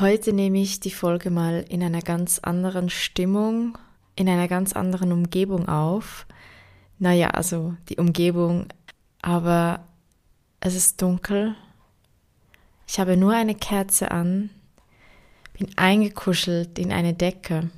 Heute 0.00 0.32
nehme 0.32 0.60
ich 0.60 0.80
die 0.80 0.90
Folge 0.90 1.30
mal 1.30 1.64
in 1.68 1.80
einer 1.80 2.02
ganz 2.02 2.40
anderen 2.40 2.90
Stimmung, 2.90 3.78
in 4.16 4.28
einer 4.28 4.48
ganz 4.48 4.72
anderen 4.72 5.12
Umgebung 5.12 5.68
auf. 5.68 6.26
Naja, 6.98 7.30
also 7.30 7.76
die 7.88 7.98
Umgebung, 7.98 8.66
aber 9.22 9.84
es 10.58 10.74
ist 10.74 11.00
dunkel. 11.00 11.54
Ich 12.88 12.98
habe 12.98 13.16
nur 13.16 13.34
eine 13.34 13.54
Kerze 13.54 14.10
an, 14.10 14.50
bin 15.56 15.68
eingekuschelt 15.76 16.76
in 16.76 16.90
eine 16.90 17.14
Decke 17.14 17.70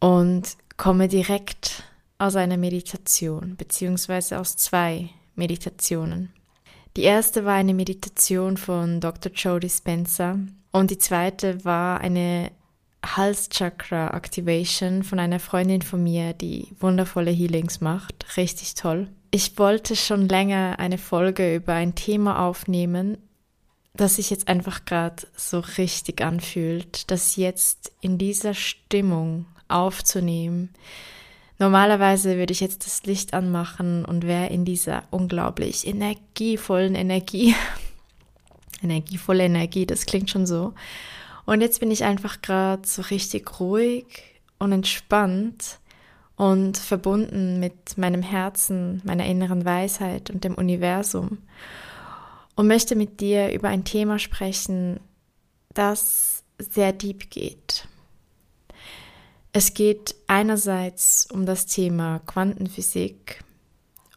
und 0.00 0.56
komme 0.78 1.08
direkt 1.08 1.82
aus 2.16 2.36
einer 2.36 2.56
Meditation, 2.56 3.56
beziehungsweise 3.56 4.40
aus 4.40 4.56
zwei 4.56 5.10
Meditationen. 5.34 6.33
Die 6.96 7.02
erste 7.02 7.44
war 7.44 7.54
eine 7.54 7.74
Meditation 7.74 8.56
von 8.56 9.00
Dr. 9.00 9.32
Joe 9.32 9.58
Dispenza 9.58 10.38
und 10.70 10.90
die 10.90 10.98
zweite 10.98 11.64
war 11.64 12.00
eine 12.00 12.52
Halschakra 13.04 14.16
Activation 14.16 15.02
von 15.02 15.18
einer 15.18 15.40
Freundin 15.40 15.82
von 15.82 16.02
mir, 16.02 16.32
die 16.32 16.68
wundervolle 16.78 17.32
Healings 17.32 17.80
macht. 17.80 18.36
Richtig 18.36 18.74
toll. 18.74 19.08
Ich 19.30 19.58
wollte 19.58 19.96
schon 19.96 20.28
länger 20.28 20.78
eine 20.78 20.98
Folge 20.98 21.56
über 21.56 21.74
ein 21.74 21.96
Thema 21.96 22.46
aufnehmen, 22.46 23.18
das 23.94 24.16
sich 24.16 24.30
jetzt 24.30 24.46
einfach 24.46 24.84
gerade 24.84 25.26
so 25.36 25.58
richtig 25.58 26.22
anfühlt, 26.22 27.10
das 27.10 27.34
jetzt 27.36 27.92
in 28.00 28.18
dieser 28.18 28.54
Stimmung 28.54 29.46
aufzunehmen, 29.68 30.70
Normalerweise 31.58 32.36
würde 32.36 32.52
ich 32.52 32.60
jetzt 32.60 32.84
das 32.84 33.04
Licht 33.04 33.32
anmachen 33.32 34.04
und 34.04 34.24
wäre 34.24 34.48
in 34.48 34.64
dieser 34.64 35.04
unglaublich 35.10 35.86
energievollen 35.86 36.94
Energie. 36.94 37.54
Energievolle 38.82 39.44
Energie, 39.44 39.86
das 39.86 40.04
klingt 40.06 40.30
schon 40.30 40.46
so. 40.46 40.74
Und 41.46 41.60
jetzt 41.60 41.80
bin 41.80 41.90
ich 41.90 42.04
einfach 42.04 42.42
gerade 42.42 42.86
so 42.86 43.02
richtig 43.02 43.60
ruhig 43.60 44.06
und 44.58 44.72
entspannt 44.72 45.78
und 46.36 46.76
verbunden 46.76 47.60
mit 47.60 47.96
meinem 47.96 48.22
Herzen, 48.22 49.00
meiner 49.04 49.26
inneren 49.26 49.64
Weisheit 49.64 50.30
und 50.30 50.42
dem 50.42 50.54
Universum 50.54 51.38
und 52.56 52.66
möchte 52.66 52.96
mit 52.96 53.20
dir 53.20 53.52
über 53.52 53.68
ein 53.68 53.84
Thema 53.84 54.18
sprechen, 54.18 55.00
das 55.72 56.44
sehr 56.58 56.92
deep 56.92 57.30
geht. 57.30 57.86
Es 59.56 59.72
geht 59.72 60.16
einerseits 60.26 61.28
um 61.32 61.46
das 61.46 61.66
Thema 61.66 62.18
Quantenphysik 62.26 63.44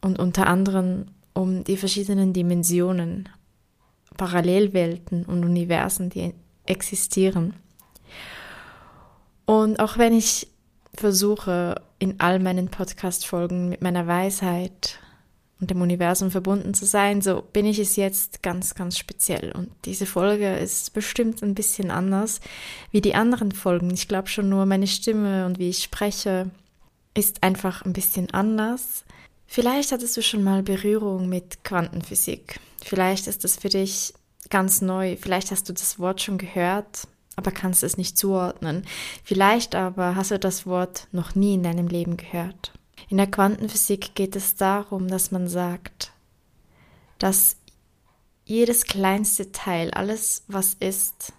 und 0.02 0.18
unter 0.18 0.48
anderem 0.48 1.10
um 1.34 1.64
die 1.64 1.78
verschiedenen 1.78 2.34
Dimensionen, 2.34 3.30
Parallelwelten 4.18 5.26
und 5.26 5.46
Universen, 5.46 6.10
die 6.10 6.34
existieren. 6.66 7.54
Und 9.46 9.80
auch 9.80 10.00
wenn 10.00 10.14
ich 10.14 10.48
versuche, 10.96 11.84
in 12.00 12.20
all 12.20 12.40
meinen 12.40 12.70
Podcast-Folgen 12.70 13.70
mit 13.70 13.84
meiner 13.84 14.08
Weisheit 14.08 14.98
und 15.60 15.72
dem 15.72 15.82
Universum 15.82 16.30
verbunden 16.30 16.74
zu 16.74 16.86
sein, 16.86 17.22
so 17.22 17.42
bin 17.42 17.66
ich 17.66 17.80
es 17.80 17.96
jetzt 17.96 18.44
ganz, 18.44 18.76
ganz 18.76 18.98
speziell. 18.98 19.52
Und 19.52 19.70
diese 19.86 20.06
Folge 20.06 20.56
ist 20.58 20.94
bestimmt 20.94 21.42
ein 21.42 21.56
bisschen 21.56 21.90
anders 21.90 22.42
wie 22.92 23.02
die 23.02 23.16
anderen 23.16 23.52
Folgen. 23.52 23.90
Ich 23.92 24.08
glaube 24.08 24.28
schon 24.28 24.50
nur 24.50 24.66
meine 24.66 24.88
Stimme 24.88 25.46
und 25.46 25.58
wie 25.58 25.70
ich 25.70 25.84
spreche 25.84 26.52
ist 27.14 27.42
einfach 27.42 27.84
ein 27.84 27.94
bisschen 27.94 28.30
anders. 28.32 29.04
Vielleicht 29.48 29.92
hattest 29.92 30.16
du 30.18 30.22
schon 30.22 30.44
mal 30.44 30.62
Berührung 30.62 31.28
mit 31.28 31.64
Quantenphysik. 31.64 32.60
Vielleicht 32.84 33.26
ist 33.26 33.44
das 33.44 33.56
für 33.56 33.70
dich 33.70 34.14
ganz 34.50 34.82
neu. 34.82 35.18
Vielleicht 35.20 35.50
hast 35.50 35.68
du 35.68 35.74
das 35.74 35.98
Wort 35.98 36.22
schon 36.22 36.38
gehört, 36.38 37.08
aber 37.36 37.52
kannst 37.52 37.82
es 37.82 37.98
nicht 37.98 38.18
zuordnen. 38.18 38.86
Vielleicht 39.24 39.74
aber 39.74 40.16
hast 40.16 40.32
du 40.32 40.38
das 40.38 40.68
Wort 40.68 41.08
noch 41.12 41.34
nie 41.34 41.56
in 41.56 41.64
deinem 41.64 41.88
Leben 41.88 42.18
gehört. 42.18 42.74
In 43.10 43.18
der 43.18 43.28
Quantenphysik 43.28 44.16
geht 44.16 44.36
es 44.36 44.56
darum, 44.56 45.08
dass 45.08 45.32
man 45.32 45.48
sagt, 45.48 46.12
dass 47.20 47.58
jedes 48.46 48.86
kleinste 48.86 49.52
Teil, 49.52 49.92
alles 49.92 50.44
was 50.48 50.74
ist, 50.74 51.34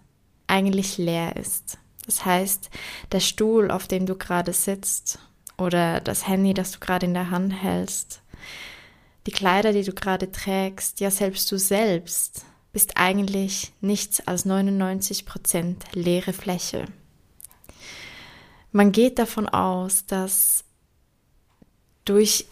eigentlich 0.46 0.98
leer 0.98 1.36
ist. 1.36 1.78
Das 2.06 2.24
heißt, 2.24 2.70
der 3.12 3.20
Stuhl, 3.20 3.70
auf 3.70 3.86
dem 3.86 4.06
du 4.06 4.16
gerade 4.16 4.52
sitzt, 4.52 5.18
oder 5.58 6.00
das 6.00 6.26
Handy, 6.26 6.54
das 6.54 6.70
du 6.72 6.78
gerade 6.78 7.06
in 7.06 7.14
der 7.14 7.30
Hand 7.30 7.52
hältst, 7.52 8.22
die 9.26 9.32
Kleider, 9.32 9.72
die 9.72 9.82
du 9.82 9.92
gerade 9.92 10.32
trägst, 10.32 11.00
ja 11.00 11.10
selbst 11.10 11.50
du 11.52 11.58
selbst, 11.58 12.46
bist 12.72 12.96
eigentlich 12.96 13.72
nichts 13.80 14.26
als 14.26 14.44
99 14.44 15.26
Prozent 15.26 15.84
leere 15.92 16.32
Fläche. 16.32 16.86
Man 18.72 18.92
geht 18.92 19.18
davon 19.18 19.48
aus, 19.48 20.06
dass 20.06 20.64
durch 22.08 22.46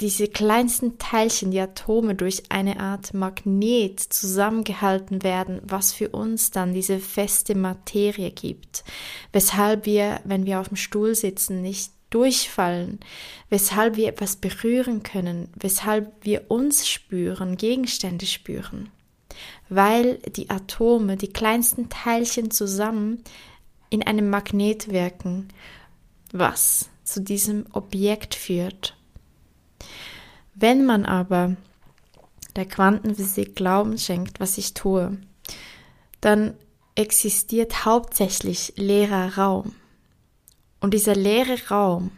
diese 0.00 0.28
kleinsten 0.28 0.98
Teilchen, 0.98 1.50
die 1.50 1.60
Atome, 1.60 2.14
durch 2.14 2.44
eine 2.48 2.80
Art 2.80 3.12
Magnet 3.12 4.00
zusammengehalten 4.00 5.22
werden, 5.22 5.60
was 5.62 5.92
für 5.92 6.08
uns 6.08 6.50
dann 6.50 6.72
diese 6.72 6.98
feste 6.98 7.54
Materie 7.54 8.30
gibt, 8.30 8.82
weshalb 9.32 9.84
wir, 9.84 10.20
wenn 10.24 10.46
wir 10.46 10.60
auf 10.60 10.68
dem 10.68 10.78
Stuhl 10.78 11.14
sitzen, 11.14 11.60
nicht 11.60 11.92
durchfallen, 12.08 12.98
weshalb 13.50 13.96
wir 13.96 14.08
etwas 14.08 14.36
berühren 14.36 15.02
können, 15.02 15.48
weshalb 15.54 16.12
wir 16.22 16.50
uns 16.50 16.88
spüren, 16.88 17.56
Gegenstände 17.56 18.26
spüren, 18.26 18.88
weil 19.68 20.16
die 20.34 20.48
Atome, 20.48 21.16
die 21.16 21.32
kleinsten 21.32 21.90
Teilchen 21.90 22.50
zusammen 22.50 23.22
in 23.90 24.02
einem 24.02 24.30
Magnet 24.30 24.90
wirken, 24.90 25.48
was 26.32 26.88
zu 27.12 27.20
diesem 27.20 27.66
Objekt 27.72 28.34
führt. 28.34 28.96
Wenn 30.54 30.84
man 30.84 31.04
aber 31.06 31.56
der 32.56 32.66
Quantenphysik 32.66 33.56
Glauben 33.56 33.98
schenkt, 33.98 34.40
was 34.40 34.58
ich 34.58 34.74
tue, 34.74 35.18
dann 36.20 36.54
existiert 36.94 37.84
hauptsächlich 37.84 38.74
leerer 38.76 39.36
Raum. 39.36 39.74
Und 40.80 40.94
dieser 40.94 41.14
leere 41.14 41.56
Raum, 41.70 42.10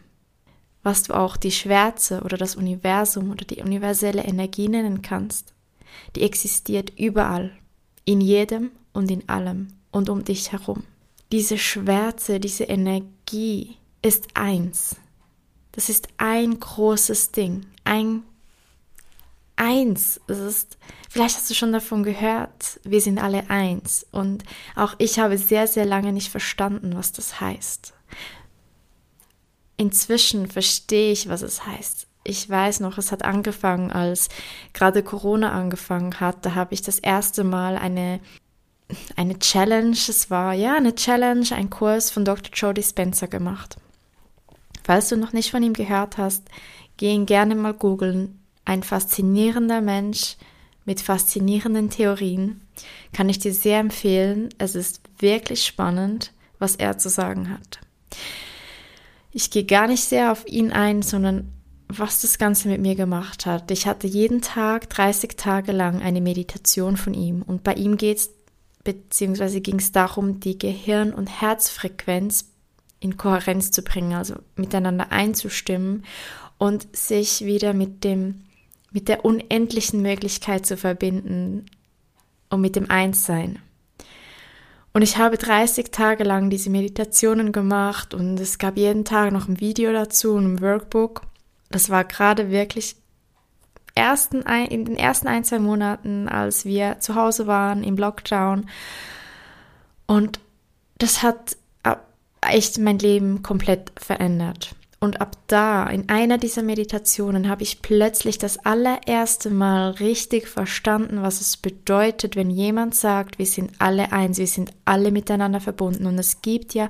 was 0.82 1.04
du 1.04 1.14
auch 1.14 1.36
die 1.36 1.53
Schwärze 1.53 2.22
oder 2.22 2.36
das 2.36 2.56
Universum 2.56 3.30
oder 3.30 3.44
die 3.44 3.62
universelle 3.62 4.24
Energie 4.24 4.69
nennen 4.69 5.03
kannst, 5.03 5.53
die 6.16 6.22
existiert 6.22 6.98
überall, 6.98 7.53
in 8.04 8.21
jedem 8.21 8.72
und 8.92 9.10
in 9.10 9.28
allem 9.28 9.68
und 9.92 10.09
um 10.09 10.24
dich 10.24 10.50
herum. 10.53 10.84
Diese 11.30 11.59
Schwärze, 11.59 12.41
diese 12.41 12.65
Energie, 12.65 13.77
ist 14.03 14.28
eins. 14.34 14.97
Das 15.72 15.89
ist 15.89 16.09
ein 16.19 16.59
großes 16.59 17.33
Ding. 17.33 17.66
Ein 17.84 18.25
eins. 19.57 20.21
Es 20.27 20.39
ist, 20.39 20.78
vielleicht 21.09 21.37
hast 21.37 21.49
du 21.49 21.54
schon 21.54 21.72
davon 21.72 22.03
gehört, 22.03 22.81
wir 22.84 23.01
sind 23.01 23.19
alle 23.19 23.49
eins. 23.49 24.07
Und 24.10 24.45
auch 24.77 24.95
ich 24.99 25.19
habe 25.19 25.39
sehr, 25.39 25.66
sehr 25.66 25.87
lange 25.87 26.13
nicht 26.13 26.31
verstanden, 26.31 26.97
was 26.97 27.13
das 27.13 27.41
heißt. 27.41 27.95
Inzwischen 29.77 30.49
verstehe 30.49 31.13
ich, 31.13 31.28
was 31.28 31.43
es 31.43 31.66
heißt. 31.66 32.07
Ich 32.25 32.49
weiß 32.49 32.81
noch, 32.81 32.99
es 32.99 33.10
hat 33.10 33.25
angefangen, 33.25 33.91
als 33.91 34.28
gerade 34.72 35.03
Corona 35.03 35.53
angefangen 35.53 36.21
hat. 36.21 36.45
Da 36.47 36.54
habe 36.54 36.75
ich 36.75 36.83
das 36.83 36.99
erste 36.99 37.43
Mal 37.43 37.77
eine, 37.77 38.21
eine 39.16 39.39
Challenge, 39.39 39.97
es 39.97 40.31
war 40.31 40.54
ja 40.54 40.77
eine 40.77 40.95
Challenge, 40.95 41.47
ein 41.53 41.71
Kurs 41.71 42.10
von 42.10 42.25
Dr. 42.25 42.53
Jody 42.54 42.83
Spencer 42.83 43.27
gemacht. 43.27 43.77
Falls 44.84 45.08
du 45.08 45.16
noch 45.16 45.32
nicht 45.32 45.50
von 45.50 45.62
ihm 45.62 45.72
gehört 45.72 46.18
hast, 46.18 46.44
geh 46.96 47.12
ihn 47.12 47.26
gerne 47.26 47.54
mal 47.54 47.74
googeln. 47.74 48.40
Ein 48.64 48.82
faszinierender 48.82 49.80
Mensch 49.80 50.36
mit 50.84 51.00
faszinierenden 51.00 51.90
Theorien. 51.90 52.60
Kann 53.12 53.28
ich 53.28 53.38
dir 53.38 53.54
sehr 53.54 53.80
empfehlen. 53.80 54.48
Es 54.58 54.74
ist 54.74 55.00
wirklich 55.18 55.64
spannend, 55.64 56.32
was 56.58 56.76
er 56.76 56.98
zu 56.98 57.08
sagen 57.08 57.50
hat. 57.50 57.80
Ich 59.32 59.50
gehe 59.50 59.64
gar 59.64 59.86
nicht 59.86 60.04
sehr 60.04 60.32
auf 60.32 60.46
ihn 60.46 60.72
ein, 60.72 61.02
sondern 61.02 61.52
was 61.88 62.20
das 62.20 62.38
Ganze 62.38 62.68
mit 62.68 62.80
mir 62.80 62.94
gemacht 62.94 63.46
hat. 63.46 63.70
Ich 63.70 63.86
hatte 63.86 64.06
jeden 64.06 64.40
Tag 64.40 64.88
30 64.90 65.36
Tage 65.36 65.72
lang 65.72 66.00
eine 66.02 66.20
Meditation 66.20 66.96
von 66.96 67.14
ihm 67.14 67.42
und 67.42 67.62
bei 67.62 67.74
ihm 67.74 67.96
geht 67.96 68.18
es, 68.18 68.30
beziehungsweise 68.84 69.60
ging 69.60 69.78
es 69.78 69.92
darum, 69.92 70.40
die 70.40 70.58
Gehirn- 70.58 71.14
und 71.14 71.28
Herzfrequenz 71.28 72.52
in 73.03 73.16
Kohärenz 73.16 73.72
zu 73.72 73.83
bringen, 73.83 74.15
also 74.15 74.37
miteinander 74.57 75.10
einzustimmen 75.10 76.04
und 76.57 76.97
sich 76.97 77.45
wieder 77.45 77.72
mit 77.75 78.04
dem, 78.04 78.45
mit 78.93 79.09
der 79.09 79.25
unendlichen 79.25 80.03
Möglichkeit 80.03 80.65
zu 80.65 80.77
verbinden 80.77 81.66
und 82.49 82.60
mit 82.60 82.77
dem 82.77 82.89
Einssein. 82.89 83.59
Und 84.93 85.03
ich 85.03 85.16
habe 85.16 85.37
30 85.37 85.91
Tage 85.91 86.22
lang 86.22 86.51
diese 86.51 86.71
Meditationen 86.71 87.51
gemacht 87.51 88.15
und 88.15 88.39
es 88.39 88.59
gab 88.59 88.77
jeden 88.77 89.04
Tag 89.04 89.33
noch 89.33 89.49
ein 89.49 89.59
Video 89.59 89.93
dazu 89.93 90.34
und 90.34 90.45
ein 90.45 90.60
Workbook. 90.60 91.22
Das 91.71 91.91
war 91.91 92.04
gerade 92.04 92.51
wirklich 92.51 92.97
ersten, 93.95 94.43
in 94.43 94.84
den 94.84 94.97
ersten 94.97 95.27
ein, 95.27 95.45
zwei 95.45 95.59
Monaten, 95.59 96.28
als 96.28 96.65
wir 96.65 97.01
zu 97.01 97.15
Hause 97.15 97.47
waren 97.47 97.83
im 97.83 97.97
Lockdown. 97.97 98.69
Und 100.07 100.39
das 100.99 101.22
hat 101.22 101.57
echt 102.42 102.78
mein 102.78 102.98
Leben 102.98 103.42
komplett 103.42 103.92
verändert. 103.97 104.74
Und 105.03 105.21
ab 105.21 105.36
da, 105.48 105.89
in 105.89 106.09
einer 106.09 106.39
dieser 106.39 106.62
Meditationen, 106.62 107.48
habe 107.48 107.65
ich 107.65 107.83
plötzlich 107.83 108.39
das 108.39 108.65
allererste 108.65 109.50
Mal 109.50 109.91
richtig 109.91 110.47
verstanden, 110.47 111.22
was 111.22 111.41
es 111.41 111.56
bedeutet, 111.56 112.36
wenn 112.36 112.50
jemand 112.50 112.94
sagt, 112.94 113.41
wir 113.41 113.47
sind 113.47 113.72
alle 113.78 114.12
eins, 114.12 114.39
wir 114.39 114.47
sind 114.47 114.71
alle 114.84 115.10
miteinander 115.10 115.59
verbunden. 115.59 116.06
Und 116.06 116.21
es 116.21 116.41
gibt 116.41 116.74
ja 116.74 116.89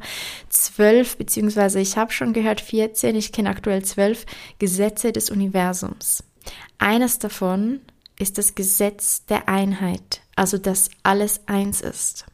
zwölf, 0.51 1.17
beziehungsweise 1.17 1.81
ich 1.81 1.97
habe 1.97 2.13
schon 2.13 2.35
gehört 2.35 2.61
14, 2.61 3.17
ich 3.17 3.33
kenne 3.33 3.49
aktuell 3.49 3.83
zwölf 3.83 4.27
Gesetze 4.59 5.13
des 5.13 5.31
Universums. 5.31 6.23
Eines 6.77 7.19
davon 7.19 7.81
ist 8.19 8.37
das 8.37 8.55
Gesetz 8.55 9.25
der 9.25 9.49
Einheit, 9.49 10.21
also 10.37 10.59
dass 10.59 10.91
alles 11.03 11.41
eins 11.47 11.81
ist. 11.81 12.27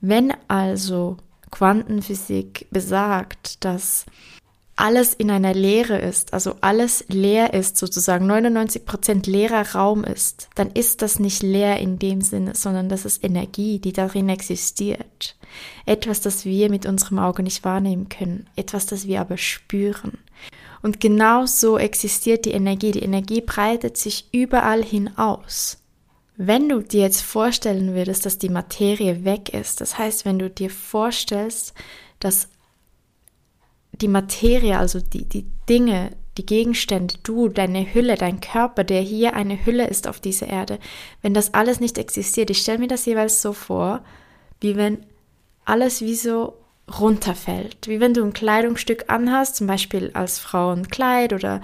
Wenn 0.00 0.34
also 0.48 1.18
Quantenphysik 1.50 2.66
besagt, 2.70 3.64
dass 3.64 4.06
alles 4.78 5.12
in 5.12 5.30
einer 5.30 5.54
Leere 5.54 5.98
ist, 5.98 6.32
also 6.32 6.54
alles 6.60 7.04
leer 7.08 7.52
ist, 7.52 7.76
sozusagen 7.76 8.26
99 8.26 8.84
Prozent 8.84 9.26
leerer 9.26 9.74
Raum 9.74 10.04
ist, 10.04 10.48
dann 10.54 10.70
ist 10.70 11.02
das 11.02 11.18
nicht 11.18 11.42
leer 11.42 11.80
in 11.80 11.98
dem 11.98 12.20
Sinne, 12.20 12.54
sondern 12.54 12.88
das 12.88 13.04
ist 13.04 13.24
Energie, 13.24 13.80
die 13.80 13.92
darin 13.92 14.28
existiert. 14.28 15.36
Etwas, 15.84 16.20
das 16.20 16.44
wir 16.44 16.70
mit 16.70 16.86
unserem 16.86 17.18
Auge 17.18 17.42
nicht 17.42 17.64
wahrnehmen 17.64 18.08
können, 18.08 18.48
etwas, 18.54 18.86
das 18.86 19.08
wir 19.08 19.20
aber 19.20 19.36
spüren. 19.36 20.18
Und 20.80 21.00
genau 21.00 21.46
so 21.46 21.76
existiert 21.76 22.44
die 22.44 22.52
Energie. 22.52 22.92
Die 22.92 23.02
Energie 23.02 23.40
breitet 23.40 23.96
sich 23.96 24.28
überall 24.30 24.84
hin 24.84 25.10
aus. 25.16 25.78
Wenn 26.40 26.68
du 26.68 26.80
dir 26.80 27.00
jetzt 27.00 27.22
vorstellen 27.22 27.96
würdest, 27.96 28.24
dass 28.24 28.38
die 28.38 28.48
Materie 28.48 29.24
weg 29.24 29.52
ist, 29.52 29.80
das 29.80 29.98
heißt, 29.98 30.24
wenn 30.24 30.38
du 30.38 30.48
dir 30.48 30.70
vorstellst, 30.70 31.74
dass 32.20 32.48
die 33.90 34.06
Materie, 34.06 34.78
also 34.78 35.00
die, 35.00 35.24
die 35.24 35.46
Dinge, 35.68 36.12
die 36.36 36.46
Gegenstände, 36.46 37.16
du, 37.24 37.48
deine 37.48 37.92
Hülle, 37.92 38.14
dein 38.14 38.40
Körper, 38.40 38.84
der 38.84 39.00
hier 39.00 39.34
eine 39.34 39.66
Hülle 39.66 39.88
ist 39.88 40.06
auf 40.06 40.20
dieser 40.20 40.46
Erde, 40.46 40.78
wenn 41.22 41.34
das 41.34 41.54
alles 41.54 41.80
nicht 41.80 41.98
existiert, 41.98 42.50
ich 42.50 42.60
stelle 42.60 42.78
mir 42.78 42.86
das 42.86 43.04
jeweils 43.04 43.42
so 43.42 43.52
vor, 43.52 44.04
wie 44.60 44.76
wenn 44.76 45.04
alles 45.64 46.02
wie 46.02 46.14
so 46.14 46.54
runterfällt, 47.00 47.88
wie 47.88 47.98
wenn 47.98 48.14
du 48.14 48.22
ein 48.22 48.32
Kleidungsstück 48.32 49.06
anhast, 49.08 49.56
zum 49.56 49.66
Beispiel 49.66 50.12
als 50.14 50.38
Frau 50.38 50.70
ein 50.70 50.86
Kleid 50.86 51.32
oder 51.32 51.62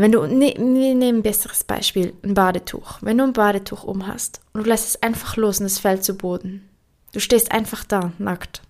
wenn 0.00 0.12
du, 0.12 0.26
ne, 0.26 0.54
wir 0.56 0.94
nehmen 0.94 1.18
ein 1.18 1.22
besseres 1.22 1.64
Beispiel, 1.64 2.14
ein 2.22 2.34
Badetuch. 2.34 2.98
Wenn 3.00 3.18
du 3.18 3.24
ein 3.24 3.32
Badetuch 3.32 3.84
umhast 3.84 4.40
und 4.52 4.64
du 4.64 4.68
lässt 4.68 4.88
es 4.88 5.02
einfach 5.02 5.36
los 5.36 5.60
und 5.60 5.66
es 5.66 5.78
fällt 5.78 6.04
zu 6.04 6.14
Boden. 6.14 6.68
Du 7.12 7.20
stehst 7.20 7.52
einfach 7.52 7.84
da, 7.84 8.12
nackt. 8.18 8.62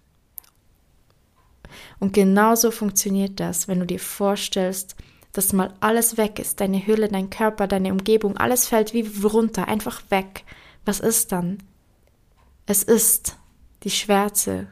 Und 1.99 2.12
genauso 2.12 2.71
funktioniert 2.71 3.41
das, 3.41 3.69
wenn 3.69 3.81
du 3.81 3.87
dir 3.87 4.00
vorstellst, 4.00 4.97
dass 5.32 5.53
mal 5.53 5.73
alles 5.81 6.17
weg 6.17 6.38
ist, 6.38 6.61
deine 6.61 6.87
Hülle, 6.87 7.09
dein 7.09 7.31
Körper, 7.31 7.67
deine 7.67 7.93
Umgebung, 7.93 8.37
alles 8.37 8.69
fällt 8.69 8.93
wie 8.93 9.09
runter, 9.25 9.67
einfach 9.67 10.03
weg. 10.11 10.44
Was 10.85 11.00
ist 11.00 11.32
dann? 11.32 11.59
Es 12.67 12.82
ist 12.82 13.37
die 13.82 13.91
Schwärze, 13.91 14.69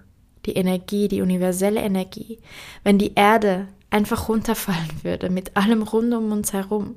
die 0.47 0.55
Energie, 0.55 1.09
die 1.09 1.23
universelle 1.23 1.81
Energie. 1.81 2.39
Wenn 2.85 2.99
die 2.99 3.15
Erde 3.15 3.69
einfach 3.93 4.29
runterfallen 4.29 5.03
würde 5.03 5.31
mit 5.31 5.57
allem 5.57 5.83
rund 5.83 6.13
um 6.15 6.33
uns 6.33 6.53
herum. 6.53 6.97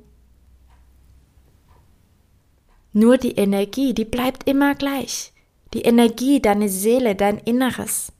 Nur 2.92 3.18
die 3.18 3.36
Energie, 3.36 3.92
die 3.94 4.04
bleibt 4.04 4.48
immer 4.48 4.74
gleich. 4.74 5.32
Die 5.74 5.82
Energie, 5.82 6.40
deine 6.40 6.68
Seele, 6.68 7.14
dein 7.14 7.38
Inneres 7.38 8.12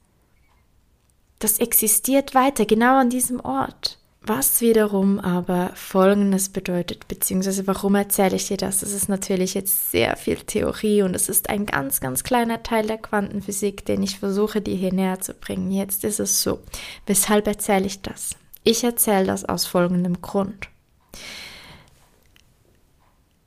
das 1.39 1.59
existiert 1.59 2.35
weiter, 2.35 2.65
genau 2.65 2.99
an 2.99 3.11
diesem 3.11 3.41
Ort. 3.41 3.99
Was 4.23 4.61
wiederum 4.61 5.21
aber 5.21 5.71
Folgendes 5.75 6.49
bedeutet, 6.49 7.07
beziehungsweise 7.07 7.67
warum 7.69 7.95
erzähle 7.95 8.35
ich 8.35 8.49
dir 8.49 8.57
das? 8.57 8.81
Das 8.81 8.93
ist 8.93 9.09
natürlich 9.09 9.55
jetzt 9.55 9.93
sehr 9.93 10.17
viel 10.17 10.37
Theorie 10.37 11.03
und 11.03 11.15
es 11.15 11.29
ist 11.29 11.49
ein 11.49 11.65
ganz, 11.65 12.01
ganz 12.01 12.25
kleiner 12.25 12.65
Teil 12.65 12.87
der 12.87 12.99
Quantenphysik, 12.99 13.85
den 13.85 14.03
ich 14.03 14.19
versuche, 14.19 14.61
dir 14.61 14.75
hier 14.75 14.93
näher 14.93 15.21
zu 15.21 15.33
bringen. 15.33 15.71
Jetzt 15.71 16.03
ist 16.03 16.19
es 16.19 16.43
so. 16.43 16.59
Weshalb 17.07 17.47
erzähle 17.47 17.87
ich 17.87 18.03
das? 18.03 18.31
Ich 18.69 18.83
erzähle 18.83 19.27
das 19.27 19.45
aus 19.45 19.65
folgendem 19.65 20.21
Grund. 20.21 20.69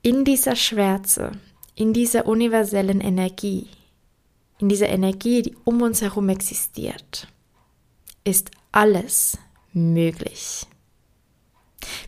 In 0.00 0.24
dieser 0.24 0.56
Schwärze, 0.56 1.32
in 1.74 1.92
dieser 1.92 2.24
universellen 2.24 3.02
Energie, 3.02 3.68
in 4.60 4.70
dieser 4.70 4.88
Energie, 4.88 5.42
die 5.42 5.54
um 5.64 5.82
uns 5.82 6.00
herum 6.00 6.30
existiert, 6.30 7.28
ist 8.24 8.50
alles 8.72 9.36
möglich. 9.74 10.66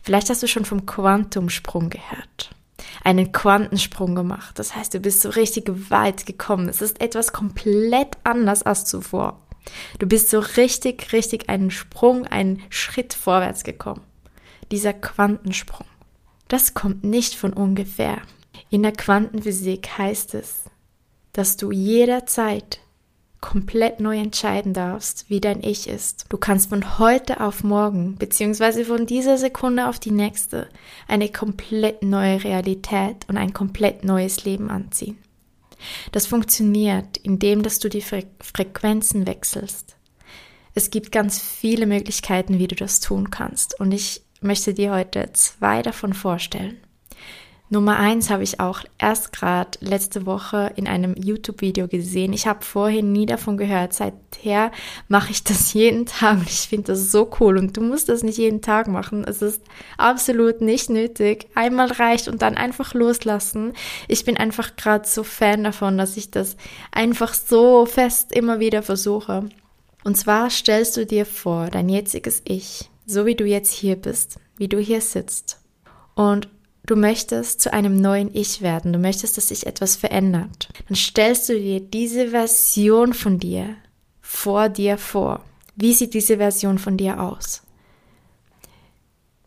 Vielleicht 0.01 0.31
hast 0.31 0.41
du 0.41 0.47
schon 0.47 0.65
vom 0.65 0.87
Quantumsprung 0.87 1.91
gehört. 1.91 2.55
Einen 3.03 3.31
Quantensprung 3.31 4.15
gemacht. 4.15 4.57
Das 4.57 4.75
heißt, 4.75 4.91
du 4.91 4.99
bist 4.99 5.21
so 5.21 5.29
richtig 5.29 5.91
weit 5.91 6.25
gekommen. 6.25 6.67
Es 6.67 6.81
ist 6.81 6.99
etwas 6.99 7.31
komplett 7.31 8.17
anders 8.23 8.63
als 8.63 8.85
zuvor. 8.85 9.39
Du 9.99 10.07
bist 10.07 10.29
so 10.29 10.39
richtig, 10.39 11.13
richtig 11.13 11.49
einen 11.49 11.71
Sprung, 11.71 12.25
einen 12.25 12.61
Schritt 12.69 13.13
vorwärts 13.13 13.63
gekommen. 13.63 14.01
Dieser 14.71 14.93
Quantensprung. 14.93 15.87
Das 16.47 16.73
kommt 16.73 17.03
nicht 17.03 17.35
von 17.35 17.53
ungefähr. 17.53 18.21
In 18.69 18.83
der 18.83 18.91
Quantenphysik 18.91 19.97
heißt 19.97 20.33
es, 20.35 20.63
dass 21.31 21.57
du 21.57 21.71
jederzeit 21.71 22.79
komplett 23.43 23.99
neu 23.99 24.17
entscheiden 24.17 24.73
darfst, 24.73 25.29
wie 25.29 25.41
dein 25.41 25.61
Ich 25.61 25.89
ist. 25.89 26.25
Du 26.29 26.37
kannst 26.37 26.69
von 26.69 26.97
heute 26.97 27.41
auf 27.41 27.63
morgen, 27.63 28.15
beziehungsweise 28.15 28.85
von 28.85 29.05
dieser 29.05 29.37
Sekunde 29.37 29.89
auf 29.89 29.99
die 29.99 30.11
nächste, 30.11 30.69
eine 31.09 31.29
komplett 31.29 32.03
neue 32.03 32.41
Realität 32.43 33.25
und 33.27 33.35
ein 33.35 33.51
komplett 33.51 34.05
neues 34.05 34.45
Leben 34.45 34.69
anziehen. 34.69 35.17
Das 36.11 36.27
funktioniert, 36.27 37.17
indem 37.17 37.63
dass 37.63 37.79
du 37.79 37.89
die 37.89 38.01
Fre 38.01 38.23
Frequenzen 38.39 39.27
wechselst. 39.27 39.95
Es 40.75 40.89
gibt 40.89 41.11
ganz 41.11 41.39
viele 41.39 41.85
Möglichkeiten, 41.85 42.57
wie 42.59 42.67
du 42.67 42.75
das 42.75 42.99
tun 42.99 43.29
kannst, 43.29 43.79
und 43.79 43.91
ich 43.91 44.21
möchte 44.41 44.73
dir 44.73 44.91
heute 44.91 45.31
zwei 45.33 45.81
davon 45.81 46.13
vorstellen. 46.13 46.77
Nummer 47.69 47.97
eins 47.97 48.29
habe 48.29 48.43
ich 48.43 48.59
auch 48.59 48.81
erst 48.99 49.33
gerade 49.33 49.79
letzte 49.79 50.27
Woche 50.27 50.71
in 50.75 50.87
einem 50.87 51.15
YouTube-Video 51.15 51.87
gesehen. 51.87 52.31
Ich 52.31 52.45
habe 52.45 52.63
vorhin 52.63 53.11
nie 53.11 53.25
davon 53.25 53.57
gehört. 53.57 53.93
Seither 53.93 54.71
mache 55.07 55.31
ich 55.31 55.43
das 55.43 55.73
jeden 55.73 56.05
Tag 56.05 56.39
und 56.39 56.49
ich 56.49 56.67
finde 56.67 56.91
das 56.91 57.11
so 57.11 57.31
cool. 57.39 57.57
Und 57.57 57.75
du 57.75 57.81
musst 57.81 58.09
das 58.09 58.21
nicht 58.21 58.37
jeden 58.37 58.61
Tag 58.61 58.87
machen. 58.87 59.23
Es 59.23 59.41
ist 59.41 59.63
absolut 59.97 60.61
nicht 60.61 60.89
nötig. 60.89 61.47
Einmal 61.55 61.91
reicht 61.91 62.27
und 62.27 62.41
dann 62.43 62.57
einfach 62.57 62.93
loslassen. 62.93 63.73
Ich 64.07 64.23
bin 64.23 64.37
einfach 64.37 64.75
gerade 64.75 65.07
so 65.07 65.23
Fan 65.23 65.63
davon, 65.63 65.97
dass 65.97 66.15
ich 66.15 66.29
das 66.29 66.57
einfach 66.91 67.33
so 67.33 67.87
fest 67.87 68.33
immer 68.33 68.59
wieder 68.59 68.83
versuche. 68.83 69.49
Und 70.03 70.15
zwar 70.15 70.49
stellst 70.49 70.97
du 70.97 71.05
dir 71.05 71.25
vor, 71.25 71.69
dein 71.69 71.89
jetziges 71.89 72.41
Ich, 72.45 72.91
so 73.07 73.25
wie 73.25 73.35
du 73.35 73.45
jetzt 73.45 73.71
hier 73.71 73.95
bist, 73.95 74.37
wie 74.57 74.67
du 74.67 74.77
hier 74.77 75.01
sitzt. 75.01 75.59
Und 76.13 76.49
du 76.85 76.95
möchtest 76.95 77.61
zu 77.61 77.73
einem 77.73 77.99
neuen 77.99 78.33
Ich 78.33 78.61
werden, 78.61 78.93
du 78.93 78.99
möchtest, 78.99 79.37
dass 79.37 79.49
sich 79.49 79.65
etwas 79.65 79.95
verändert, 79.95 80.69
dann 80.87 80.95
stellst 80.95 81.49
du 81.49 81.59
dir 81.59 81.79
diese 81.79 82.29
Version 82.29 83.13
von 83.13 83.39
dir 83.39 83.75
vor 84.23 84.67
dir 84.67 84.97
vor. 84.97 85.45
Wie 85.75 85.93
sieht 85.93 86.13
diese 86.13 86.37
Version 86.37 86.79
von 86.79 86.97
dir 86.97 87.21
aus? 87.21 87.61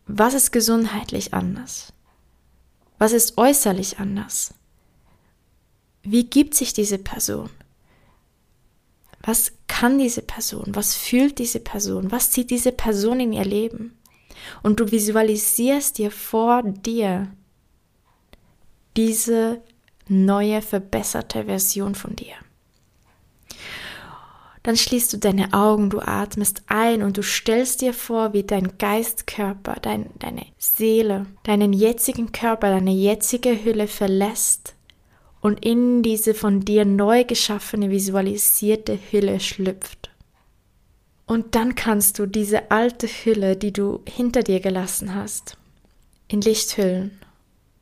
Was 0.07 0.33
ist 0.33 0.51
gesundheitlich 0.51 1.33
anders? 1.33 1.91
Was 2.97 3.11
ist 3.11 3.37
äußerlich 3.37 3.99
anders? 3.99 4.53
Wie 6.03 6.23
gibt 6.23 6.55
sich 6.55 6.73
diese 6.73 6.97
Person? 6.97 7.49
Was 9.21 9.51
kann 9.67 9.99
diese 9.99 10.21
Person? 10.21 10.67
Was 10.69 10.95
fühlt 10.95 11.37
diese 11.37 11.59
Person? 11.59 12.11
Was 12.11 12.31
zieht 12.31 12.49
diese 12.49 12.71
Person 12.71 13.19
in 13.19 13.33
ihr 13.33 13.45
Leben? 13.45 13.96
Und 14.63 14.79
du 14.79 14.91
visualisierst 14.91 15.97
dir 15.97 16.11
vor 16.11 16.63
dir 16.63 17.27
diese 18.95 19.61
neue, 20.07 20.61
verbesserte 20.61 21.45
Version 21.45 21.95
von 21.95 22.15
dir. 22.15 22.35
Dann 24.63 24.75
schließt 24.75 25.13
du 25.13 25.17
deine 25.17 25.53
Augen, 25.53 25.89
du 25.89 25.99
atmest 25.99 26.63
ein 26.67 27.01
und 27.01 27.17
du 27.17 27.23
stellst 27.23 27.81
dir 27.81 27.93
vor, 27.93 28.33
wie 28.33 28.43
dein 28.43 28.77
Geistkörper, 28.77 29.77
dein, 29.81 30.09
deine 30.19 30.45
Seele, 30.57 31.25
deinen 31.43 31.71
jetzigen 31.71 32.33
Körper, 32.33 32.71
deine 32.71 32.91
jetzige 32.91 33.63
Hülle 33.63 33.87
verlässt 33.87 34.75
und 35.39 35.65
in 35.65 36.03
diese 36.03 36.33
von 36.33 36.61
dir 36.61 36.83
neu 36.83 37.23
geschaffene, 37.23 37.89
visualisierte 37.89 38.99
Hülle 39.09 39.39
schlüpft. 39.39 40.09
Und 41.27 41.55
dann 41.55 41.75
kannst 41.75 42.19
du 42.19 42.25
diese 42.25 42.71
alte 42.71 43.05
Hülle, 43.05 43.57
die 43.57 43.73
du 43.73 44.01
hinter 44.07 44.43
dir 44.43 44.61
gelassen 44.61 45.13
hast, 45.13 45.57
in 46.29 46.39
Licht 46.41 46.77
hüllen 46.77 47.11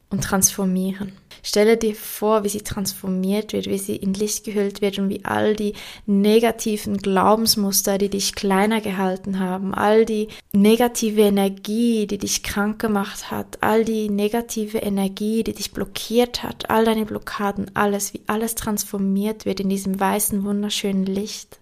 und 0.10 0.24
transformieren. 0.24 1.12
Stelle 1.44 1.78
dir 1.78 1.94
vor, 1.94 2.44
wie 2.44 2.50
sie 2.50 2.62
transformiert 2.62 3.54
wird, 3.54 3.68
wie 3.68 3.78
sie 3.78 3.98
in 3.98 4.16
Licht 4.16 4.46
gehüllt 4.46 4.82
wird 4.82 4.98
und 4.98 5.10
wie 5.10 5.26
all 5.26 5.56
die 5.56 5.74
negativen 6.08 6.98
Glaubensmuster, 6.98 8.00
die 8.00 8.10
dich 8.10 8.34
kleiner 8.34 8.82
gehalten 8.82 9.40
haben, 9.40 9.76
all 9.76 10.06
die 10.06 10.30
negative 10.54 11.22
Energie, 11.22 12.08
die 12.08 12.18
dich 12.18 12.42
krank 12.42 12.80
gemacht 12.80 13.30
hat, 13.30 13.62
all 13.62 13.86
die 13.86 14.10
negative 14.10 14.80
Energie, 14.80 15.44
die 15.44 15.54
dich 15.54 15.72
blockiert 15.72 16.42
hat, 16.42 16.72
all 16.72 16.84
deine 16.84 17.06
Blockaden, 17.06 17.70
alles, 17.76 18.16
wie 18.16 18.22
alles 18.26 18.56
transformiert 18.56 19.46
wird 19.46 19.60
in 19.60 19.70
diesem 19.70 20.00
weißen, 20.00 20.44
wunderschönen 20.44 21.06
Licht. 21.06 21.60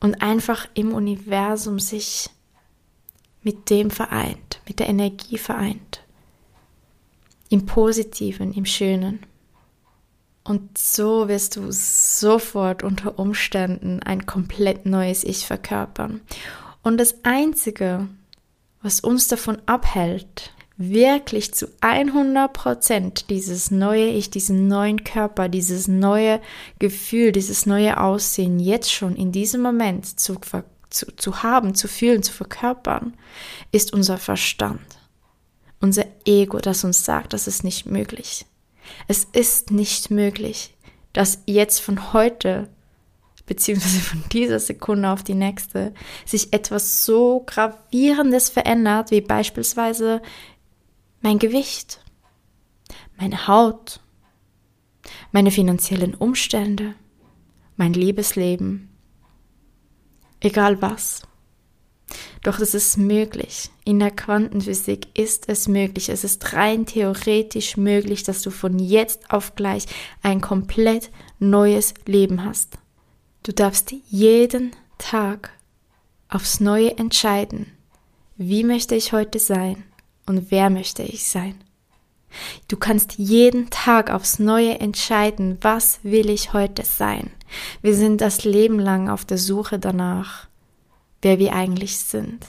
Und 0.00 0.22
einfach 0.22 0.68
im 0.74 0.94
Universum 0.94 1.78
sich 1.78 2.30
mit 3.42 3.70
dem 3.70 3.90
vereint, 3.90 4.60
mit 4.66 4.78
der 4.78 4.88
Energie 4.88 5.38
vereint 5.38 6.02
im 7.48 7.66
Positiven, 7.66 8.52
im 8.52 8.64
Schönen. 8.64 9.20
Und 10.44 10.78
so 10.78 11.28
wirst 11.28 11.56
du 11.56 11.66
sofort 11.70 12.82
unter 12.82 13.18
Umständen 13.18 14.02
ein 14.02 14.26
komplett 14.26 14.86
neues 14.86 15.24
Ich 15.24 15.46
verkörpern. 15.46 16.20
Und 16.82 16.98
das 16.98 17.24
Einzige, 17.24 18.08
was 18.80 19.00
uns 19.00 19.28
davon 19.28 19.58
abhält, 19.66 20.52
wirklich 20.78 21.52
zu 21.52 21.66
100 21.80 22.52
Prozent 22.52 23.30
dieses 23.30 23.70
neue 23.70 24.08
Ich, 24.08 24.30
diesen 24.30 24.68
neuen 24.68 25.04
Körper, 25.04 25.48
dieses 25.48 25.88
neue 25.88 26.40
Gefühl, 26.78 27.32
dieses 27.32 27.66
neue 27.66 28.00
Aussehen 28.00 28.58
jetzt 28.60 28.92
schon 28.92 29.16
in 29.16 29.32
diesem 29.32 29.60
Moment 29.60 30.18
zu, 30.18 30.38
zu, 30.88 31.16
zu 31.16 31.42
haben, 31.42 31.74
zu 31.74 31.88
fühlen, 31.88 32.22
zu 32.22 32.32
verkörpern, 32.32 33.14
ist 33.72 33.92
unser 33.92 34.18
Verstand 34.18 34.98
unser 35.80 36.04
Ego, 36.24 36.58
das 36.58 36.84
uns 36.84 37.04
sagt, 37.04 37.32
das 37.32 37.46
ist 37.46 37.64
nicht 37.64 37.86
möglich. 37.86 38.46
Es 39.06 39.24
ist 39.24 39.70
nicht 39.70 40.10
möglich, 40.10 40.74
dass 41.12 41.42
jetzt 41.46 41.80
von 41.80 42.12
heute 42.12 42.68
beziehungsweise 43.46 44.00
von 44.00 44.22
dieser 44.32 44.60
Sekunde 44.60 45.08
auf 45.08 45.22
die 45.22 45.34
nächste 45.34 45.94
sich 46.26 46.52
etwas 46.52 47.04
so 47.04 47.44
gravierendes 47.46 48.50
verändert, 48.50 49.10
wie 49.10 49.20
beispielsweise 49.20 50.20
mein 51.20 51.38
Gewicht, 51.38 52.00
meine 53.16 53.48
Haut, 53.48 54.00
meine 55.32 55.50
finanziellen 55.50 56.14
Umstände, 56.14 56.94
mein 57.76 57.92
Liebesleben, 57.92 58.88
egal 60.40 60.80
was. 60.82 61.22
Doch 62.42 62.60
es 62.60 62.72
ist 62.72 62.96
möglich. 62.96 63.70
In 63.84 63.98
der 63.98 64.12
Quantenphysik 64.12 65.18
ist 65.18 65.48
es 65.48 65.68
möglich. 65.68 66.08
Es 66.08 66.24
ist 66.24 66.52
rein 66.54 66.86
theoretisch 66.86 67.76
möglich, 67.76 68.22
dass 68.22 68.42
du 68.42 68.50
von 68.50 68.78
jetzt 68.78 69.30
auf 69.30 69.56
gleich 69.56 69.84
ein 70.22 70.40
komplett 70.40 71.10
neues 71.38 71.94
Leben 72.06 72.44
hast. 72.44 72.78
Du 73.42 73.52
darfst 73.52 73.92
jeden 74.08 74.70
Tag 74.98 75.50
aufs 76.28 76.60
Neue 76.60 76.96
entscheiden, 76.96 77.66
wie 78.36 78.62
möchte 78.64 78.94
ich 78.94 79.12
heute 79.12 79.38
sein 79.38 79.87
und 80.28 80.50
wer 80.50 80.70
möchte 80.70 81.02
ich 81.02 81.28
sein. 81.28 81.54
Du 82.68 82.76
kannst 82.76 83.14
jeden 83.14 83.70
Tag 83.70 84.10
aufs 84.10 84.38
Neue 84.38 84.78
entscheiden, 84.80 85.58
was 85.62 86.00
will 86.02 86.28
ich 86.28 86.52
heute 86.52 86.84
sein. 86.84 87.30
Wir 87.80 87.94
sind 87.94 88.20
das 88.20 88.44
Leben 88.44 88.78
lang 88.78 89.08
auf 89.08 89.24
der 89.24 89.38
Suche 89.38 89.78
danach 89.78 90.48
wer 91.22 91.38
wir 91.38 91.54
eigentlich 91.54 91.98
sind. 91.98 92.46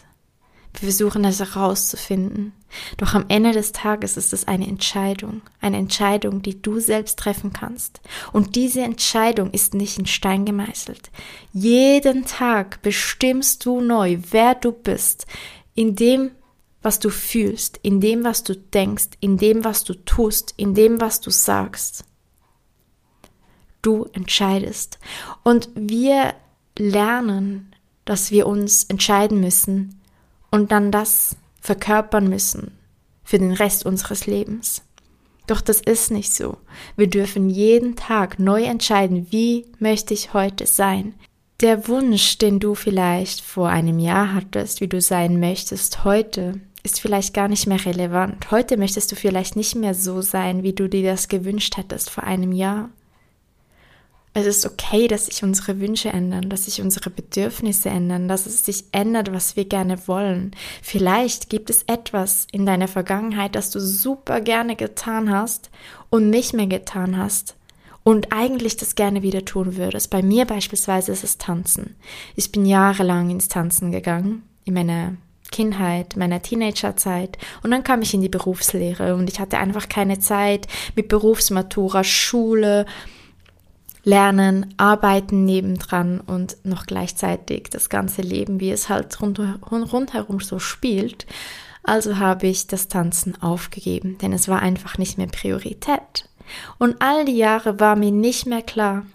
Wir 0.74 0.82
versuchen 0.82 1.26
es 1.26 1.40
herauszufinden. 1.40 2.54
Doch 2.98 3.16
am 3.16 3.26
Ende 3.28 3.52
des 3.52 3.72
Tages 3.72 4.18
ist 4.18 4.34
es 4.34 4.48
eine 4.48 4.68
Entscheidung, 4.68 5.42
eine 5.60 5.78
Entscheidung, 5.78 6.44
die 6.44 6.62
du 6.62 6.80
selbst 6.80 7.18
treffen 7.18 7.52
kannst. 7.52 8.00
Und 8.32 8.56
diese 8.56 8.82
Entscheidung 8.82 9.50
ist 9.50 9.74
nicht 9.74 9.98
in 9.98 10.06
Stein 10.06 10.46
gemeißelt. 10.46 11.10
Jeden 11.52 12.26
Tag 12.26 12.84
bestimmst 12.84 13.66
du 13.66 13.82
neu, 13.82 14.20
wer 14.30 14.54
du 14.54 14.72
bist, 14.72 15.26
in 15.74 15.96
dem, 15.96 16.32
was 16.82 17.00
du 17.00 17.10
fühlst, 17.10 17.80
in 17.82 18.00
dem, 18.02 18.24
was 18.24 18.44
du 18.44 18.56
denkst, 18.56 19.10
in 19.20 19.38
dem, 19.38 19.64
was 19.64 19.84
du 19.84 19.94
tust, 19.94 20.54
in 20.58 20.74
dem, 20.74 21.02
was 21.02 21.22
du 21.22 21.30
sagst. 21.30 22.06
Du 23.82 24.06
entscheidest. 24.14 25.00
Und 25.44 25.70
wir 25.76 26.34
lernen 26.78 27.70
dass 28.10 28.32
wir 28.32 28.48
uns 28.48 28.86
entscheiden 28.86 29.40
müssen 29.40 30.02
und 30.50 30.72
dann 30.72 30.92
das 30.92 31.36
verkörpern 31.62 32.28
müssen 32.28 32.72
für 33.24 33.38
den 33.38 33.52
Rest 33.52 33.86
unseres 33.86 34.26
Lebens. 34.26 34.82
Doch 35.46 35.62
das 35.62 35.80
ist 35.80 36.10
nicht 36.10 36.34
so. 36.34 36.58
Wir 36.96 37.08
dürfen 37.08 37.52
jeden 37.52 37.96
Tag 37.96 38.40
neu 38.40 38.64
entscheiden, 38.64 39.28
wie 39.30 39.68
möchte 39.78 40.16
ich 40.16 40.34
heute 40.34 40.66
sein. 40.66 41.14
Der 41.62 41.88
Wunsch, 41.88 42.40
den 42.40 42.60
du 42.60 42.74
vielleicht 42.74 43.42
vor 43.42 43.70
einem 43.70 44.00
Jahr 44.00 44.34
hattest, 44.34 44.82
wie 44.82 44.88
du 44.88 45.02
sein 45.02 45.40
möchtest 45.40 46.04
heute, 46.04 46.60
ist 46.84 47.00
vielleicht 47.00 47.34
gar 47.34 47.48
nicht 47.48 47.68
mehr 47.68 47.84
relevant. 47.86 48.52
Heute 48.52 48.78
möchtest 48.78 49.12
du 49.12 49.16
vielleicht 49.16 49.56
nicht 49.56 49.76
mehr 49.76 49.94
so 49.94 50.22
sein, 50.22 50.64
wie 50.64 50.74
du 50.74 50.88
dir 50.88 51.12
das 51.12 51.28
gewünscht 51.28 51.78
hättest 51.78 52.10
vor 52.10 52.24
einem 52.24 52.52
Jahr. 52.52 52.90
Es 54.34 54.46
ist 54.46 54.66
okay, 54.66 55.08
dass 55.08 55.26
sich 55.26 55.44
unsere 55.44 55.80
Wünsche 55.80 56.10
ändern, 56.10 56.50
dass 56.50 56.66
sich 56.66 56.82
unsere 56.82 57.10
Bedürfnisse 57.10 57.90
ändern, 57.90 58.28
dass 58.28 58.46
es 58.46 58.64
sich 58.64 58.86
ändert, 58.92 59.34
was 59.34 59.56
wir 59.56 59.66
gerne 59.66 60.08
wollen. 60.08 60.52
Vielleicht 60.82 61.50
gibt 61.50 61.70
es 61.70 61.84
etwas 61.88 62.48
in 62.52 62.66
deiner 62.66 62.88
Vergangenheit, 62.88 63.56
das 63.56 63.72
du 63.72 63.80
super 63.80 64.40
gerne 64.40 64.76
getan 64.76 65.32
hast 65.32 65.72
und 66.10 66.30
nicht 66.30 66.54
mehr 66.54 66.68
getan 66.68 67.18
hast 67.18 67.56
und 68.04 68.32
eigentlich 68.32 68.78
das 68.78 68.96
gerne 68.96 69.24
wieder 69.24 69.46
tun 69.46 69.78
würdest. 69.78 70.10
Bei 70.12 70.22
mir 70.22 70.46
beispielsweise 70.46 71.12
ist 71.12 71.24
es 71.24 71.38
Tanzen. 71.38 71.96
Ich 72.36 72.52
bin 72.52 72.66
jahrelang 72.66 73.32
ins 73.32 73.48
Tanzen 73.48 73.92
gegangen, 73.92 74.44
in 74.64 74.76
meiner 74.76 75.18
Kindheit, 75.51 76.15
meiner 76.15 76.41
Teenagerzeit 76.41 77.38
und 77.63 77.72
dann 77.72 77.84
kam 77.84 78.01
ich 78.01 78.13
in 78.13 78.22
die 78.22 78.29
Berufslehre 78.29 79.15
und 79.15 79.29
ich 79.29 79.39
hatte 79.39 79.58
einfach 79.58 79.89
keine 79.89 80.20
Zeit 80.20 80.68
mit 80.96 81.08
Berufsmatura, 81.08 82.03
Schule, 82.03 82.86
Lernen, 84.03 84.74
Arbeiten 84.77 85.46
nebendran 85.46 86.20
und 86.22 86.58
noch 86.63 86.86
gleichzeitig 86.86 87.70
das 87.70 87.89
ganze 87.89 88.22
Leben, 88.22 88.60
wie 88.60 88.72
es 88.72 88.89
halt 88.89 89.22
rund, 89.22 89.39
rundherum 89.72 90.39
so 90.39 90.60
spielt. 90.60 91.27
Also 91.84 92.18
habe 92.18 92.48
ich 92.48 92.68
das 92.68 92.88
Tanzen 92.88 93.41
aufgegeben, 93.41 94.18
denn 94.18 94.34
es 94.34 94.48
war 94.48 94.62
einfach 94.62 94.98
nicht 94.98 95.18
mehr 95.18 95.27
Priorität. 95.27 96.29
Und 96.77 97.01
all 97.01 97.25
die 97.25 97.38
Jahre 97.38 97.79
war 97.79 97.96
mir 97.96 98.12
nicht 98.12 98.46
mehr 98.46 98.62
klar, 98.62 99.06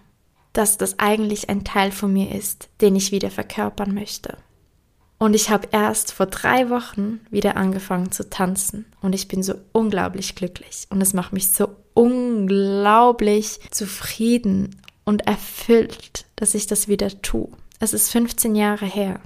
dass 0.52 0.78
das 0.78 0.98
eigentlich 0.98 1.48
ein 1.48 1.64
Teil 1.64 1.90
von 1.90 2.12
mir 2.12 2.32
ist, 2.32 2.68
den 2.80 2.94
ich 2.94 3.10
wieder 3.10 3.30
verkörpern 3.30 3.92
möchte. 3.92 4.36
Und 5.24 5.32
ich 5.32 5.48
habe 5.48 5.68
erst 5.72 6.12
vor 6.12 6.26
drei 6.26 6.68
Wochen 6.68 7.18
wieder 7.30 7.56
angefangen 7.56 8.12
zu 8.12 8.28
tanzen 8.28 8.84
und 9.00 9.14
ich 9.14 9.26
bin 9.26 9.42
so 9.42 9.54
unglaublich 9.72 10.34
glücklich 10.34 10.86
und 10.90 11.00
es 11.00 11.14
macht 11.14 11.32
mich 11.32 11.48
so 11.48 11.70
unglaublich 11.94 13.58
zufrieden 13.70 14.82
und 15.06 15.26
erfüllt, 15.26 16.26
dass 16.36 16.54
ich 16.54 16.66
das 16.66 16.88
wieder 16.88 17.22
tue. 17.22 17.48
Es 17.80 17.94
ist 17.94 18.12
15 18.12 18.54
Jahre 18.54 18.84
her. 18.84 19.18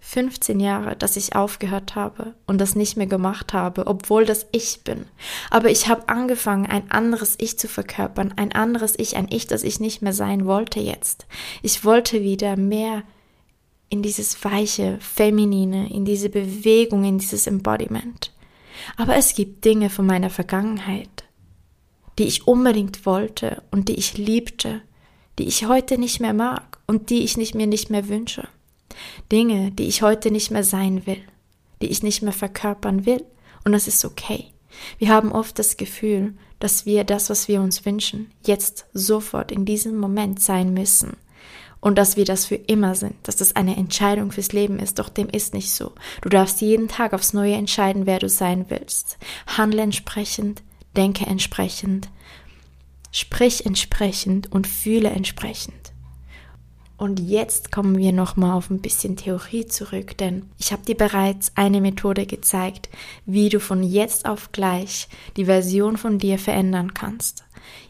15 0.00 0.60
Jahre, 0.60 0.96
dass 0.96 1.14
ich 1.18 1.36
aufgehört 1.36 1.94
habe 1.94 2.32
und 2.46 2.58
das 2.58 2.74
nicht 2.74 2.96
mehr 2.96 3.06
gemacht 3.06 3.52
habe, 3.52 3.86
obwohl 3.86 4.24
das 4.24 4.46
ich 4.50 4.80
bin. 4.82 5.04
Aber 5.50 5.70
ich 5.70 5.88
habe 5.88 6.08
angefangen, 6.08 6.64
ein 6.64 6.90
anderes 6.90 7.34
Ich 7.38 7.58
zu 7.58 7.68
verkörpern, 7.68 8.32
ein 8.36 8.52
anderes 8.52 8.94
Ich, 8.98 9.14
ein 9.16 9.28
Ich, 9.28 9.46
das 9.46 9.62
ich 9.62 9.78
nicht 9.78 10.00
mehr 10.00 10.14
sein 10.14 10.46
wollte 10.46 10.80
jetzt. 10.80 11.26
Ich 11.60 11.84
wollte 11.84 12.22
wieder 12.22 12.56
mehr 12.56 13.02
in 13.88 14.02
dieses 14.02 14.42
weiche, 14.44 14.98
feminine, 15.00 15.92
in 15.92 16.04
diese 16.04 16.28
Bewegung, 16.28 17.04
in 17.04 17.18
dieses 17.18 17.46
Embodiment. 17.46 18.32
Aber 18.96 19.16
es 19.16 19.34
gibt 19.34 19.64
Dinge 19.64 19.90
von 19.90 20.06
meiner 20.06 20.30
Vergangenheit, 20.30 21.24
die 22.18 22.24
ich 22.24 22.46
unbedingt 22.46 23.06
wollte 23.06 23.62
und 23.70 23.88
die 23.88 23.94
ich 23.94 24.16
liebte, 24.16 24.82
die 25.38 25.44
ich 25.44 25.66
heute 25.66 25.98
nicht 25.98 26.20
mehr 26.20 26.34
mag 26.34 26.78
und 26.86 27.10
die 27.10 27.24
ich 27.24 27.36
nicht, 27.36 27.54
mir 27.54 27.66
nicht 27.66 27.90
mehr 27.90 28.08
wünsche. 28.08 28.48
Dinge, 29.32 29.70
die 29.72 29.84
ich 29.84 30.02
heute 30.02 30.30
nicht 30.30 30.50
mehr 30.50 30.64
sein 30.64 31.06
will, 31.06 31.22
die 31.82 31.88
ich 31.88 32.02
nicht 32.02 32.22
mehr 32.22 32.32
verkörpern 32.32 33.06
will. 33.06 33.24
Und 33.64 33.72
das 33.72 33.88
ist 33.88 34.04
okay. 34.04 34.46
Wir 34.98 35.08
haben 35.08 35.32
oft 35.32 35.58
das 35.58 35.76
Gefühl, 35.76 36.34
dass 36.58 36.86
wir 36.86 37.04
das, 37.04 37.30
was 37.30 37.48
wir 37.48 37.60
uns 37.60 37.84
wünschen, 37.84 38.30
jetzt 38.44 38.86
sofort 38.92 39.52
in 39.52 39.64
diesem 39.64 39.96
Moment 39.96 40.40
sein 40.40 40.72
müssen. 40.72 41.16
Und 41.84 41.98
dass 41.98 42.16
wir 42.16 42.24
das 42.24 42.46
für 42.46 42.54
immer 42.54 42.94
sind, 42.94 43.14
dass 43.24 43.36
das 43.36 43.56
eine 43.56 43.76
Entscheidung 43.76 44.32
fürs 44.32 44.54
Leben 44.54 44.78
ist, 44.78 44.98
doch 44.98 45.10
dem 45.10 45.28
ist 45.28 45.52
nicht 45.52 45.70
so. 45.70 45.92
Du 46.22 46.30
darfst 46.30 46.62
jeden 46.62 46.88
Tag 46.88 47.12
aufs 47.12 47.34
Neue 47.34 47.56
entscheiden, 47.56 48.06
wer 48.06 48.18
du 48.18 48.30
sein 48.30 48.64
willst. 48.70 49.18
Handle 49.46 49.82
entsprechend, 49.82 50.62
denke 50.96 51.26
entsprechend, 51.26 52.08
sprich 53.12 53.66
entsprechend 53.66 54.50
und 54.50 54.66
fühle 54.66 55.10
entsprechend. 55.10 55.92
Und 56.96 57.20
jetzt 57.20 57.70
kommen 57.70 57.98
wir 57.98 58.12
nochmal 58.12 58.56
auf 58.56 58.70
ein 58.70 58.80
bisschen 58.80 59.18
Theorie 59.18 59.66
zurück, 59.66 60.16
denn 60.16 60.46
ich 60.56 60.72
habe 60.72 60.86
dir 60.86 60.96
bereits 60.96 61.52
eine 61.54 61.82
Methode 61.82 62.24
gezeigt, 62.24 62.88
wie 63.26 63.50
du 63.50 63.60
von 63.60 63.82
jetzt 63.82 64.24
auf 64.24 64.52
gleich 64.52 65.06
die 65.36 65.44
Version 65.44 65.98
von 65.98 66.18
dir 66.18 66.38
verändern 66.38 66.94
kannst. 66.94 67.44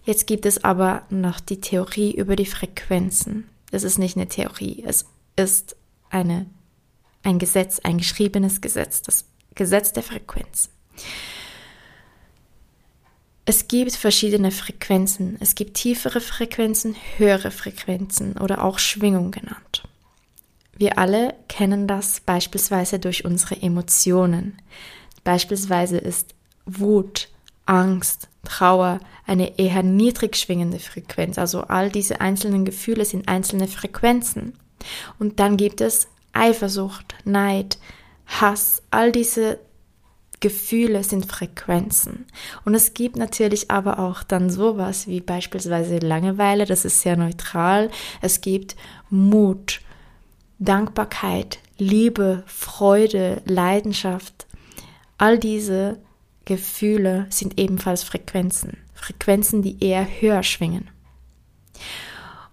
Jetzt 0.05 0.27
gibt 0.27 0.47
es 0.47 0.65
aber 0.65 1.03
noch 1.11 1.39
die 1.39 1.61
Theorie 1.61 2.11
über 2.11 2.35
die 2.35 2.45
Frequenzen. 2.45 3.45
Es 3.75 3.85
ist 3.85 3.99
nicht 3.99 4.17
eine 4.17 4.29
Theorie, 4.29 4.83
es 4.87 5.07
ist 5.37 5.77
eine, 6.11 6.47
ein 7.23 7.39
Gesetz, 7.39 7.81
ein 7.81 7.99
geschriebenes 7.99 8.61
Gesetz, 8.61 9.03
das 9.03 9.25
Gesetz 9.55 9.93
der 9.93 10.03
Frequenz. 10.03 10.71
Es 13.47 13.69
gibt 13.69 13.93
verschiedene 13.93 14.51
Frequenzen. 14.51 15.37
Es 15.41 15.55
gibt 15.55 15.75
tiefere 15.75 16.21
Frequenzen, 16.21 16.97
höhere 17.19 17.51
Frequenzen 17.51 18.39
oder 18.39 18.65
auch 18.65 18.79
Schwingung 18.79 19.31
genannt. 19.31 19.83
Wir 20.77 20.99
alle 20.99 21.35
kennen 21.49 21.87
das 21.87 22.21
beispielsweise 22.21 22.99
durch 22.99 23.25
unsere 23.25 23.61
Emotionen. 23.61 24.57
Beispielsweise 25.25 25.99
ist 25.99 26.35
Wut, 26.65 27.29
Angst, 27.67 28.29
Trauer 28.45 29.01
eine 29.27 29.59
eher 29.59 29.83
niedrig 29.83 30.37
schwingende 30.37 30.79
Frequenz. 30.79 31.39
Also 31.39 31.63
all 31.63 31.91
diese 31.91 32.21
einzelnen 32.21 32.65
Gefühle 32.65 33.05
sind 33.05 33.29
einzelne 33.29 33.69
Frequenzen. 33.69 34.55
Und 35.19 35.41
dann 35.41 35.57
gibt 35.57 35.81
es 35.81 36.09
Eifersucht, 36.33 37.15
Neid, 37.25 37.79
Hass, 38.27 38.83
all 38.91 39.13
diese 39.13 39.59
Gefühle 40.41 41.05
sind 41.05 41.25
Frequenzen. 41.25 42.27
Und 42.67 42.75
es 42.75 42.93
gibt 42.93 43.17
natürlich 43.17 43.71
aber 43.71 43.99
auch 43.99 44.23
dann 44.23 44.51
sowas 44.51 45.07
wie 45.07 45.21
beispielsweise 45.21 45.99
Langeweile, 45.99 46.67
das 46.67 46.85
ist 46.85 47.01
sehr 47.01 47.17
neutral. 47.17 47.91
Es 48.21 48.43
gibt 48.43 48.77
Mut, 49.09 49.81
Dankbarkeit, 50.59 51.61
Liebe, 51.79 52.43
Freude, 52.47 53.41
Leidenschaft. 53.47 54.47
All 55.17 55.39
diese 55.39 55.99
Gefühle 56.45 57.27
sind 57.31 57.59
ebenfalls 57.59 58.03
Frequenzen. 58.03 58.79
Frequenzen, 58.95 59.63
die 59.63 59.83
eher 59.83 60.07
höher 60.21 60.43
schwingen. 60.43 60.89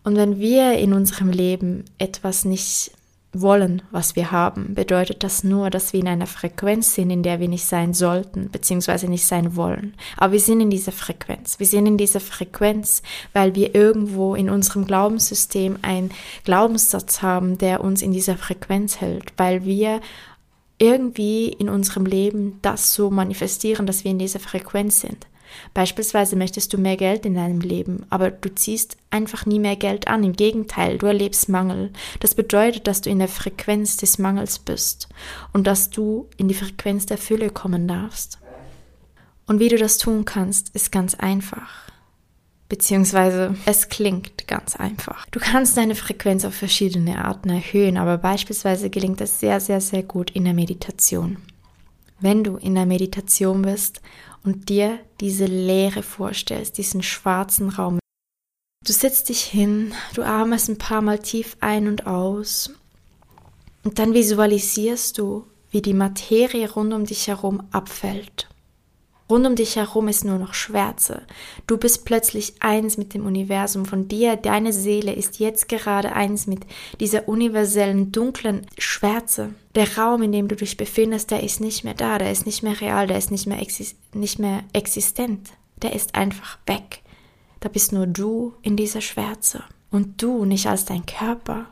Und 0.03 0.15
wenn 0.15 0.39
wir 0.39 0.77
in 0.79 0.93
unserem 0.93 1.29
Leben 1.29 1.85
etwas 1.97 2.43
nicht 2.45 2.91
wollen, 3.33 3.81
was 3.91 4.15
wir 4.15 4.31
haben, 4.31 4.73
bedeutet 4.75 5.23
das 5.23 5.43
nur, 5.43 5.69
dass 5.69 5.93
wir 5.93 6.01
in 6.01 6.07
einer 6.07 6.27
Frequenz 6.27 6.95
sind, 6.95 7.11
in 7.11 7.23
der 7.23 7.39
wir 7.39 7.47
nicht 7.47 7.63
sein 7.63 7.93
sollten, 7.93 8.49
beziehungsweise 8.49 9.07
nicht 9.07 9.25
sein 9.25 9.55
wollen. 9.55 9.95
Aber 10.17 10.33
wir 10.33 10.39
sind 10.39 10.59
in 10.59 10.69
dieser 10.69 10.91
Frequenz. 10.91 11.57
Wir 11.57 11.65
sind 11.65 11.85
in 11.85 11.97
dieser 11.97 12.19
Frequenz, 12.19 13.01
weil 13.31 13.55
wir 13.55 13.73
irgendwo 13.73 14.35
in 14.35 14.49
unserem 14.49 14.85
Glaubenssystem 14.85 15.79
einen 15.81 16.11
Glaubenssatz 16.43 17.21
haben, 17.21 17.57
der 17.57 17.81
uns 17.81 18.01
in 18.01 18.11
dieser 18.11 18.37
Frequenz 18.37 18.99
hält, 18.99 19.31
weil 19.37 19.63
wir 19.63 20.01
irgendwie 20.81 21.49
in 21.49 21.69
unserem 21.69 22.05
Leben 22.05 22.57
das 22.63 22.93
so 22.93 23.11
manifestieren, 23.11 23.85
dass 23.85 24.03
wir 24.03 24.09
in 24.11 24.19
dieser 24.19 24.39
Frequenz 24.39 25.01
sind. 25.01 25.27
Beispielsweise 25.73 26.35
möchtest 26.35 26.73
du 26.73 26.77
mehr 26.77 26.97
Geld 26.97 27.25
in 27.25 27.35
deinem 27.35 27.59
Leben, 27.59 28.05
aber 28.09 28.31
du 28.31 28.53
ziehst 28.55 28.97
einfach 29.11 29.45
nie 29.45 29.59
mehr 29.59 29.75
Geld 29.75 30.07
an. 30.07 30.23
Im 30.23 30.33
Gegenteil, 30.33 30.97
du 30.97 31.05
erlebst 31.05 31.49
Mangel. 31.49 31.91
Das 32.19 32.33
bedeutet, 32.33 32.87
dass 32.87 33.01
du 33.01 33.09
in 33.11 33.19
der 33.19 33.27
Frequenz 33.27 33.97
des 33.97 34.17
Mangels 34.17 34.57
bist 34.59 35.07
und 35.53 35.67
dass 35.67 35.91
du 35.91 36.27
in 36.37 36.47
die 36.47 36.55
Frequenz 36.55 37.05
der 37.05 37.17
Fülle 37.17 37.51
kommen 37.51 37.87
darfst. 37.87 38.39
Und 39.45 39.59
wie 39.59 39.69
du 39.69 39.77
das 39.77 39.97
tun 39.97 40.25
kannst, 40.25 40.73
ist 40.73 40.91
ganz 40.91 41.13
einfach. 41.15 41.90
Beziehungsweise 42.71 43.53
es 43.65 43.89
klingt 43.89 44.47
ganz 44.47 44.77
einfach. 44.77 45.25
Du 45.29 45.41
kannst 45.41 45.75
deine 45.75 45.93
Frequenz 45.93 46.45
auf 46.45 46.55
verschiedene 46.55 47.21
Arten 47.21 47.49
erhöhen, 47.49 47.97
aber 47.97 48.17
beispielsweise 48.17 48.89
gelingt 48.89 49.19
es 49.19 49.41
sehr, 49.41 49.59
sehr, 49.59 49.81
sehr 49.81 50.03
gut 50.03 50.31
in 50.31 50.45
der 50.45 50.53
Meditation. 50.53 51.35
Wenn 52.21 52.45
du 52.45 52.55
in 52.55 52.75
der 52.75 52.85
Meditation 52.85 53.63
bist 53.63 54.01
und 54.45 54.69
dir 54.69 54.99
diese 55.19 55.47
Leere 55.47 56.01
vorstellst, 56.01 56.77
diesen 56.77 57.03
schwarzen 57.03 57.67
Raum. 57.67 57.99
Du 58.85 58.93
setzt 58.93 59.27
dich 59.27 59.41
hin, 59.41 59.93
du 60.13 60.23
atmest 60.23 60.69
ein 60.69 60.77
paar 60.77 61.01
Mal 61.01 61.19
tief 61.19 61.57
ein 61.59 61.89
und 61.89 62.07
aus 62.07 62.73
und 63.83 63.99
dann 63.99 64.13
visualisierst 64.13 65.17
du, 65.17 65.45
wie 65.71 65.81
die 65.81 65.93
Materie 65.93 66.71
rund 66.71 66.93
um 66.93 67.05
dich 67.05 67.27
herum 67.27 67.63
abfällt. 67.71 68.47
Rund 69.31 69.47
um 69.47 69.55
dich 69.55 69.77
herum 69.77 70.09
ist 70.09 70.25
nur 70.25 70.37
noch 70.37 70.53
Schwärze. 70.53 71.21
Du 71.65 71.77
bist 71.77 72.03
plötzlich 72.03 72.55
eins 72.59 72.97
mit 72.97 73.13
dem 73.13 73.25
Universum. 73.25 73.85
Von 73.85 74.09
dir, 74.09 74.35
deine 74.35 74.73
Seele 74.73 75.13
ist 75.13 75.39
jetzt 75.39 75.69
gerade 75.69 76.11
eins 76.11 76.47
mit 76.47 76.65
dieser 76.99 77.29
universellen 77.29 78.11
dunklen 78.11 78.67
Schwärze. 78.77 79.53
Der 79.73 79.97
Raum, 79.97 80.21
in 80.21 80.33
dem 80.33 80.49
du 80.49 80.57
dich 80.57 80.75
befindest, 80.75 81.31
der 81.31 81.43
ist 81.43 81.61
nicht 81.61 81.85
mehr 81.85 81.93
da, 81.93 82.17
der 82.17 82.29
ist 82.29 82.45
nicht 82.45 82.61
mehr 82.61 82.81
real, 82.81 83.07
der 83.07 83.17
ist 83.17 83.31
nicht 83.31 83.47
mehr, 83.47 83.61
exis 83.61 83.95
nicht 84.13 84.37
mehr 84.37 84.65
existent. 84.73 85.51
Der 85.81 85.95
ist 85.95 86.13
einfach 86.15 86.57
weg. 86.65 87.01
Da 87.61 87.69
bist 87.69 87.93
nur 87.93 88.07
du 88.07 88.53
in 88.61 88.75
dieser 88.75 88.99
Schwärze. 88.99 89.63
Und 89.91 90.21
du 90.21 90.43
nicht 90.43 90.67
als 90.67 90.83
dein 90.83 91.05
Körper, 91.05 91.67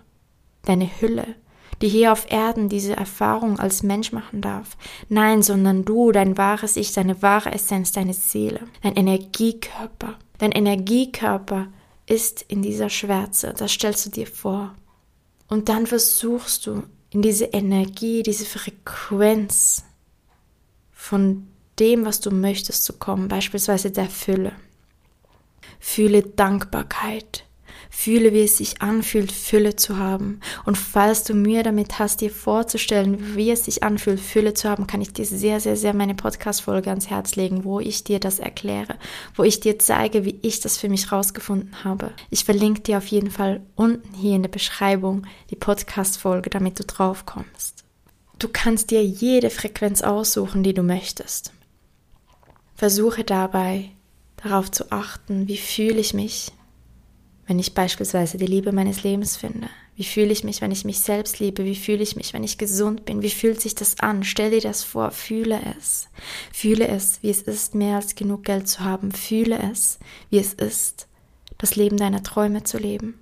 deine 0.64 0.90
Hülle, 1.02 1.36
die 1.82 1.90
hier 1.90 2.12
auf 2.12 2.30
Erden 2.32 2.70
diese 2.70 2.96
Erfahrung 2.96 3.60
als 3.60 3.84
Mensch 3.84 4.12
machen 4.12 4.42
darf. 4.42 4.78
Nein, 5.08 5.42
sondern 5.42 5.86
du, 5.86 6.12
dein 6.12 6.38
wahres 6.38 6.76
Ich, 6.76 6.94
deine 6.94 7.22
wahre 7.22 7.52
Essenz, 7.52 7.92
deine 7.92 8.14
Seele, 8.14 8.62
dein 8.82 8.96
Energiekörper. 8.96 10.18
Dein 10.38 10.52
Energiekörper 10.52 11.68
ist 12.06 12.42
in 12.48 12.62
dieser 12.62 12.90
Schwärze, 12.90 13.54
das 13.58 13.72
stellst 13.72 14.06
du 14.06 14.10
dir 14.10 14.28
vor. 14.28 14.76
Und 15.48 15.70
dann 15.70 15.88
versuchst 15.88 16.66
du 16.66 16.84
in 17.12 17.22
diese 17.22 17.46
Energie, 17.46 18.24
diese 18.24 18.46
Frequenz 18.46 19.84
von 20.92 21.48
dem, 21.80 22.06
was 22.06 22.20
du 22.20 22.32
möchtest, 22.32 22.84
zu 22.84 22.94
kommen, 22.94 23.28
beispielsweise 23.28 23.92
der 23.92 24.10
Fülle. 24.10 24.54
Fühle 25.80 26.24
Dankbarkeit, 26.24 27.46
Fühle, 28.00 28.32
wie 28.32 28.44
es 28.44 28.56
sich 28.56 28.82
anfühlt, 28.82 29.30
Fülle 29.30 29.76
zu 29.76 29.98
haben. 29.98 30.40
Und 30.64 30.78
falls 30.78 31.26
du 31.26 31.34
Mühe 31.34 31.64
damit 31.64 32.00
hast, 32.00 32.22
dir 32.22 32.32
vorzustellen, 32.32 33.36
wie 33.36 33.52
es 33.52 33.66
sich 33.66 33.84
anfühlt, 33.84 34.22
Fülle 34.22 34.54
zu 34.54 34.70
haben, 34.70 34.88
kann 34.88 35.02
ich 35.02 35.12
dir 35.12 35.26
sehr, 35.26 35.60
sehr, 35.60 35.76
sehr 35.76 35.94
meine 35.94 36.16
Podcast-Folge 36.16 36.92
ans 36.92 37.10
Herz 37.10 37.36
legen, 37.36 37.66
wo 37.66 37.82
ich 37.82 38.06
dir 38.06 38.22
das 38.22 38.40
erkläre, 38.40 38.96
wo 39.36 39.44
ich 39.44 39.60
dir 39.60 39.80
zeige, 39.80 40.24
wie 40.24 40.40
ich 40.44 40.62
das 40.62 40.78
für 40.78 40.88
mich 40.88 41.12
rausgefunden 41.12 41.84
habe. 41.84 42.12
Ich 42.30 42.46
verlinke 42.46 42.80
dir 42.80 43.00
auf 43.00 43.08
jeden 43.08 43.32
Fall 43.32 43.60
unten 43.76 44.14
hier 44.14 44.38
in 44.38 44.44
der 44.44 44.50
Beschreibung 44.50 45.28
die 45.50 45.58
Podcast-Folge, 45.58 46.50
damit 46.50 46.80
du 46.80 46.86
drauf 46.86 47.26
kommst. 47.26 47.84
Du 48.40 48.48
kannst 48.48 48.92
dir 48.92 49.04
jede 49.04 49.50
Frequenz 49.50 50.04
aussuchen, 50.04 50.64
die 50.64 50.74
du 50.74 50.84
möchtest. 50.84 51.52
Versuche 52.76 53.26
dabei 53.26 53.92
darauf 54.42 54.72
zu 54.72 54.90
achten, 54.90 55.50
wie 55.50 55.58
fühle 55.58 56.00
ich 56.00 56.14
mich, 56.14 56.54
wenn 57.50 57.58
ich 57.58 57.74
beispielsweise 57.74 58.38
die 58.38 58.46
Liebe 58.46 58.72
meines 58.72 59.02
Lebens 59.02 59.36
finde? 59.36 59.70
Wie 59.96 60.04
fühle 60.04 60.32
ich 60.32 60.44
mich, 60.44 60.62
wenn 60.62 60.70
ich 60.70 60.86
mich 60.86 61.00
selbst 61.00 61.40
liebe? 61.40 61.66
Wie 61.66 61.76
fühle 61.76 62.04
ich 62.04 62.16
mich, 62.16 62.32
wenn 62.32 62.44
ich 62.44 62.60
gesund 62.60 63.06
bin? 63.06 63.24
Wie 63.24 63.32
fühlt 63.32 63.60
sich 63.60 63.74
das 63.74 64.00
an? 64.00 64.24
Stell 64.24 64.52
dir 64.52 64.62
das 64.62 64.84
vor, 64.84 65.10
fühle 65.10 65.60
es. 65.76 66.10
Fühle 66.54 66.88
es, 66.88 67.24
wie 67.24 67.32
es 67.32 67.42
ist, 67.42 67.74
mehr 67.74 67.96
als 67.96 68.14
genug 68.14 68.44
Geld 68.44 68.68
zu 68.68 68.82
haben. 68.82 69.12
Fühle 69.12 69.58
es, 69.72 69.98
wie 70.30 70.38
es 70.38 70.54
ist, 70.54 71.08
das 71.58 71.76
Leben 71.76 71.98
deiner 71.98 72.22
Träume 72.22 72.64
zu 72.64 72.78
leben. 72.78 73.18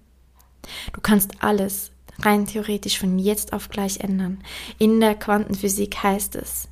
Du 0.92 1.00
kannst 1.00 1.42
alles 1.42 1.92
rein 2.20 2.46
theoretisch 2.46 3.00
von 3.00 3.18
jetzt 3.20 3.54
auf 3.54 3.70
gleich 3.70 4.02
ändern. 4.02 4.44
In 4.78 5.00
der 5.00 5.16
Quantenphysik 5.16 6.04
heißt 6.04 6.36
es, 6.36 6.68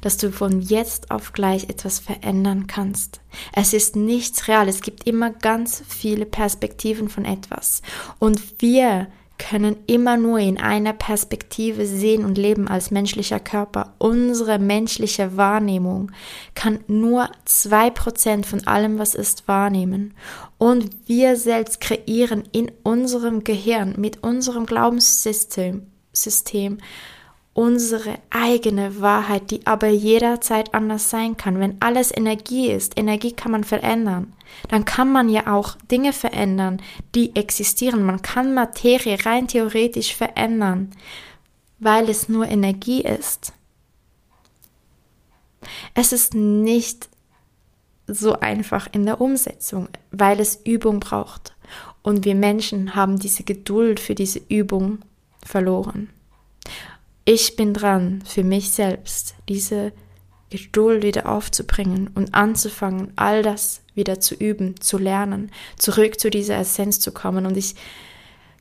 dass 0.00 0.16
du 0.16 0.30
von 0.30 0.60
jetzt 0.60 1.10
auf 1.10 1.32
gleich 1.32 1.64
etwas 1.64 1.98
verändern 1.98 2.66
kannst. 2.66 3.20
Es 3.52 3.72
ist 3.72 3.96
nichts 3.96 4.48
real, 4.48 4.68
es 4.68 4.80
gibt 4.80 5.06
immer 5.06 5.30
ganz 5.30 5.82
viele 5.86 6.26
Perspektiven 6.26 7.08
von 7.08 7.24
etwas. 7.24 7.82
Und 8.18 8.60
wir 8.60 9.08
können 9.38 9.76
immer 9.86 10.16
nur 10.16 10.38
in 10.38 10.58
einer 10.58 10.92
Perspektive 10.92 11.84
sehen 11.86 12.24
und 12.24 12.38
leben 12.38 12.68
als 12.68 12.90
menschlicher 12.90 13.40
Körper. 13.40 13.94
Unsere 13.98 14.58
menschliche 14.58 15.36
Wahrnehmung 15.36 16.12
kann 16.54 16.80
nur 16.86 17.28
zwei 17.44 17.90
Prozent 17.90 18.46
von 18.46 18.66
allem, 18.66 18.98
was 18.98 19.14
ist, 19.14 19.48
wahrnehmen. 19.48 20.14
Und 20.58 20.90
wir 21.06 21.36
selbst 21.36 21.80
kreieren 21.80 22.44
in 22.52 22.70
unserem 22.84 23.42
Gehirn 23.42 23.94
mit 23.98 24.22
unserem 24.22 24.66
Glaubenssystem 24.66 25.86
System 26.12 26.78
unsere 27.54 28.18
eigene 28.30 29.00
Wahrheit, 29.00 29.50
die 29.50 29.66
aber 29.66 29.88
jederzeit 29.88 30.74
anders 30.74 31.10
sein 31.10 31.36
kann. 31.36 31.60
Wenn 31.60 31.76
alles 31.80 32.14
Energie 32.14 32.70
ist, 32.70 32.98
Energie 32.98 33.32
kann 33.32 33.52
man 33.52 33.64
verändern, 33.64 34.32
dann 34.68 34.84
kann 34.84 35.12
man 35.12 35.28
ja 35.28 35.52
auch 35.52 35.76
Dinge 35.90 36.12
verändern, 36.12 36.80
die 37.14 37.36
existieren. 37.36 38.04
Man 38.04 38.22
kann 38.22 38.54
Materie 38.54 39.18
rein 39.24 39.48
theoretisch 39.48 40.14
verändern, 40.14 40.90
weil 41.78 42.08
es 42.08 42.28
nur 42.28 42.48
Energie 42.48 43.02
ist. 43.02 43.52
Es 45.94 46.12
ist 46.12 46.34
nicht 46.34 47.08
so 48.06 48.40
einfach 48.40 48.88
in 48.92 49.04
der 49.04 49.20
Umsetzung, 49.20 49.88
weil 50.10 50.40
es 50.40 50.60
Übung 50.64 51.00
braucht. 51.00 51.54
Und 52.02 52.24
wir 52.24 52.34
Menschen 52.34 52.94
haben 52.94 53.18
diese 53.18 53.44
Geduld 53.44 54.00
für 54.00 54.14
diese 54.14 54.40
Übung 54.48 54.98
verloren. 55.44 56.10
Ich 57.24 57.56
bin 57.56 57.72
dran, 57.72 58.22
für 58.26 58.42
mich 58.42 58.72
selbst 58.72 59.34
diese 59.48 59.92
Geduld 60.50 61.02
wieder 61.02 61.28
aufzubringen 61.28 62.10
und 62.14 62.34
anzufangen, 62.34 63.12
all 63.16 63.42
das 63.42 63.80
wieder 63.94 64.20
zu 64.20 64.34
üben, 64.34 64.80
zu 64.80 64.98
lernen, 64.98 65.50
zurück 65.76 66.18
zu 66.18 66.30
dieser 66.30 66.58
Essenz 66.58 67.00
zu 67.00 67.12
kommen. 67.12 67.46
Und 67.46 67.56
ich 67.56 67.74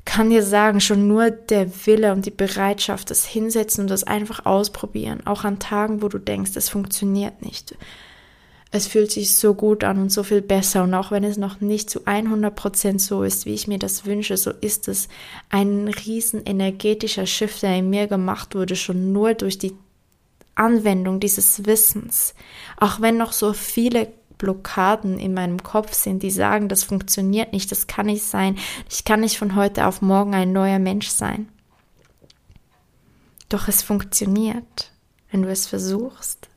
kann 0.06 0.30
dir 0.30 0.44
sagen, 0.44 0.80
schon 0.80 1.08
nur 1.08 1.32
der 1.32 1.86
Wille 1.86 2.14
und 2.14 2.26
die 2.26 2.32
Bereitschaft, 2.32 3.10
das 3.10 3.26
Hinsetzen 3.26 3.84
und 3.84 3.90
das 3.90 4.04
einfach 4.04 4.46
ausprobieren, 4.46 5.26
auch 5.26 5.44
an 5.44 5.60
Tagen, 5.60 6.02
wo 6.02 6.08
du 6.08 6.18
denkst, 6.18 6.52
es 6.56 6.70
funktioniert 6.70 7.42
nicht, 7.42 7.76
es 8.72 8.88
fühlt 8.88 9.12
sich 9.12 9.36
so 9.36 9.54
gut 9.54 9.84
an 9.84 9.98
und 9.98 10.12
so 10.12 10.24
viel 10.24 10.42
besser. 10.42 10.84
Und 10.84 10.94
auch 10.94 11.12
wenn 11.12 11.26
es 11.26 11.38
noch 11.38 11.60
nicht 11.60 11.90
zu 11.90 12.06
100 12.06 12.56
Prozent 12.56 13.02
so 13.02 13.24
ist, 13.24 13.46
wie 13.46 13.54
ich 13.54 13.68
mir 13.68 13.80
das 13.80 14.06
wünsche, 14.06 14.38
so 14.38 14.52
ist 14.52 14.88
es 14.88 15.10
ein 15.50 15.90
riesen 15.90 16.46
energetischer 16.46 17.26
Shift, 17.26 17.64
der 17.64 17.78
in 17.78 17.90
mir 17.90 18.08
gemacht 18.08 18.56
wurde, 18.56 18.78
schon 18.78 19.12
nur 19.12 19.34
durch 19.34 19.58
die 19.58 19.74
Anwendung 20.56 21.20
dieses 21.20 21.66
Wissens. 21.66 22.34
Auch 22.78 23.02
wenn 23.02 23.18
noch 23.18 23.34
so 23.34 23.52
viele 23.52 24.08
Blockaden 24.38 25.20
in 25.20 25.34
meinem 25.34 25.62
Kopf 25.62 25.94
sind, 25.94 26.24
die 26.24 26.32
sagen, 26.32 26.70
das 26.70 26.86
funktioniert 26.86 27.52
nicht, 27.52 27.72
das 27.72 27.88
kann 27.88 28.06
nicht 28.06 28.24
sein, 28.24 28.58
ich 28.90 29.04
kann 29.04 29.20
nicht 29.20 29.38
von 29.38 29.56
heute 29.56 29.86
auf 29.86 30.02
morgen 30.02 30.34
ein 30.34 30.54
neuer 30.54 30.80
Mensch 30.80 31.10
sein. 31.10 31.50
Doch 33.50 33.68
es 33.68 33.82
funktioniert, 33.82 34.92
wenn 35.30 35.42
du 35.42 35.50
es 35.50 35.68
versuchst 35.68 36.51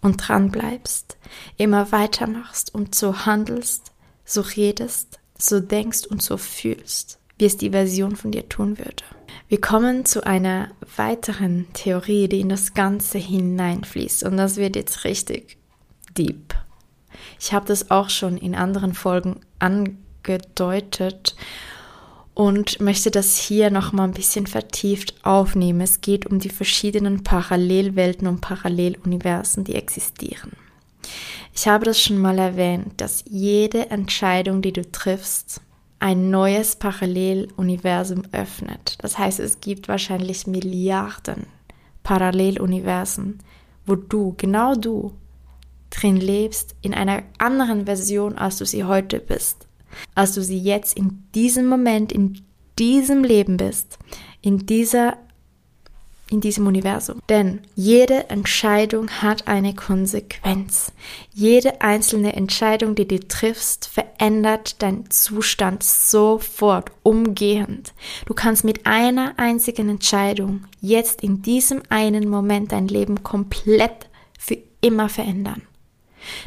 und 0.00 0.16
dran 0.16 0.50
bleibst, 0.50 1.16
immer 1.56 1.92
weitermachst 1.92 2.74
und 2.74 2.94
so 2.94 3.26
handelst, 3.26 3.92
so 4.24 4.40
redest, 4.40 5.20
so 5.36 5.60
denkst 5.60 6.06
und 6.06 6.22
so 6.22 6.36
fühlst, 6.36 7.18
wie 7.38 7.46
es 7.46 7.56
die 7.56 7.70
Version 7.70 8.16
von 8.16 8.30
dir 8.30 8.48
tun 8.48 8.78
würde. 8.78 9.04
Wir 9.48 9.60
kommen 9.60 10.04
zu 10.04 10.26
einer 10.26 10.70
weiteren 10.96 11.66
Theorie, 11.72 12.28
die 12.28 12.40
in 12.40 12.48
das 12.48 12.74
Ganze 12.74 13.18
hineinfließt 13.18 14.24
und 14.24 14.36
das 14.36 14.56
wird 14.56 14.76
jetzt 14.76 15.04
richtig 15.04 15.58
deep. 16.16 16.54
Ich 17.38 17.52
habe 17.52 17.66
das 17.66 17.90
auch 17.90 18.10
schon 18.10 18.36
in 18.36 18.54
anderen 18.54 18.94
Folgen 18.94 19.40
angedeutet 19.58 21.34
und 22.34 22.80
möchte 22.80 23.10
das 23.10 23.36
hier 23.36 23.70
noch 23.70 23.92
mal 23.92 24.04
ein 24.04 24.12
bisschen 24.12 24.46
vertieft 24.46 25.14
aufnehmen. 25.24 25.80
Es 25.80 26.00
geht 26.00 26.26
um 26.26 26.38
die 26.38 26.48
verschiedenen 26.48 27.24
Parallelwelten 27.24 28.26
und 28.26 28.40
Paralleluniversen, 28.40 29.64
die 29.64 29.74
existieren. 29.74 30.52
Ich 31.54 31.66
habe 31.66 31.84
das 31.84 32.00
schon 32.00 32.18
mal 32.18 32.38
erwähnt, 32.38 33.00
dass 33.00 33.24
jede 33.28 33.90
Entscheidung, 33.90 34.62
die 34.62 34.72
du 34.72 34.88
triffst, 34.90 35.60
ein 35.98 36.30
neues 36.30 36.76
Paralleluniversum 36.76 38.22
öffnet. 38.32 38.96
Das 39.00 39.18
heißt, 39.18 39.40
es 39.40 39.60
gibt 39.60 39.88
wahrscheinlich 39.88 40.46
Milliarden 40.46 41.46
Paralleluniversen, 42.02 43.40
wo 43.84 43.96
du, 43.96 44.34
genau 44.38 44.74
du, 44.74 45.12
drin 45.90 46.16
lebst, 46.16 46.74
in 46.80 46.94
einer 46.94 47.22
anderen 47.38 47.84
Version, 47.84 48.38
als 48.38 48.56
du 48.56 48.64
sie 48.64 48.84
heute 48.84 49.18
bist 49.18 49.66
als 50.14 50.34
du 50.34 50.42
sie 50.42 50.58
jetzt 50.58 50.96
in 50.96 51.24
diesem 51.34 51.66
Moment, 51.66 52.12
in 52.12 52.42
diesem 52.78 53.24
Leben 53.24 53.56
bist, 53.56 53.98
in 54.40 54.66
dieser 54.66 55.18
in 56.30 56.40
diesem 56.40 56.66
Universum. 56.66 57.20
Denn 57.28 57.60
jede 57.74 58.30
Entscheidung 58.30 59.10
hat 59.10 59.48
eine 59.48 59.74
Konsequenz. 59.74 60.92
Jede 61.34 61.80
einzelne 61.80 62.34
Entscheidung, 62.34 62.94
die 62.94 63.06
du 63.06 63.18
triffst, 63.18 63.88
verändert 63.88 64.80
deinen 64.80 65.10
Zustand 65.10 65.82
sofort, 65.82 66.92
umgehend. 67.02 67.92
Du 68.26 68.34
kannst 68.34 68.64
mit 68.64 68.86
einer 68.86 69.34
einzigen 69.38 69.88
Entscheidung 69.88 70.64
jetzt 70.80 71.22
in 71.22 71.42
diesem 71.42 71.82
einen 71.88 72.28
Moment 72.28 72.72
dein 72.72 72.86
Leben 72.88 73.22
komplett 73.24 74.08
für 74.38 74.58
immer 74.80 75.08
verändern. 75.08 75.62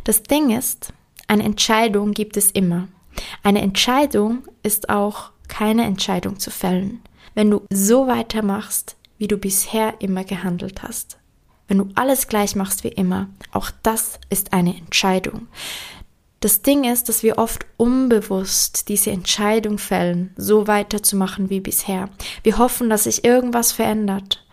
Das 0.05 0.23
Ding 0.23 0.57
ist, 0.57 0.93
eine 1.27 1.43
Entscheidung 1.43 2.13
gibt 2.13 2.37
es 2.37 2.51
immer. 2.51 2.87
Eine 3.43 3.61
Entscheidung 3.61 4.43
ist 4.63 4.89
auch 4.89 5.31
keine 5.47 5.83
Entscheidung 5.83 6.39
zu 6.39 6.51
fällen, 6.51 7.01
wenn 7.35 7.51
du 7.51 7.61
so 7.71 8.07
weitermachst, 8.07 8.95
wie 9.17 9.27
du 9.27 9.37
bisher 9.37 9.95
immer 9.99 10.23
gehandelt 10.23 10.83
hast. 10.83 11.17
Wenn 11.67 11.77
du 11.77 11.89
alles 11.95 12.27
gleich 12.27 12.55
machst 12.55 12.83
wie 12.83 12.89
immer, 12.89 13.29
auch 13.51 13.71
das 13.83 14.19
ist 14.29 14.53
eine 14.53 14.75
Entscheidung. 14.75 15.47
Das 16.39 16.61
Ding 16.61 16.83
ist, 16.83 17.07
dass 17.07 17.23
wir 17.23 17.37
oft 17.37 17.65
unbewusst 17.77 18.89
diese 18.89 19.11
Entscheidung 19.11 19.77
fällen, 19.77 20.33
so 20.35 20.67
weiterzumachen 20.67 21.49
wie 21.49 21.61
bisher. 21.61 22.09
Wir 22.43 22.57
hoffen, 22.57 22.89
dass 22.89 23.05
sich 23.05 23.23
irgendwas 23.23 23.71
verändert, 23.71 24.45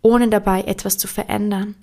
ohne 0.00 0.28
dabei 0.28 0.62
etwas 0.62 0.96
zu 0.96 1.08
verändern. 1.08 1.74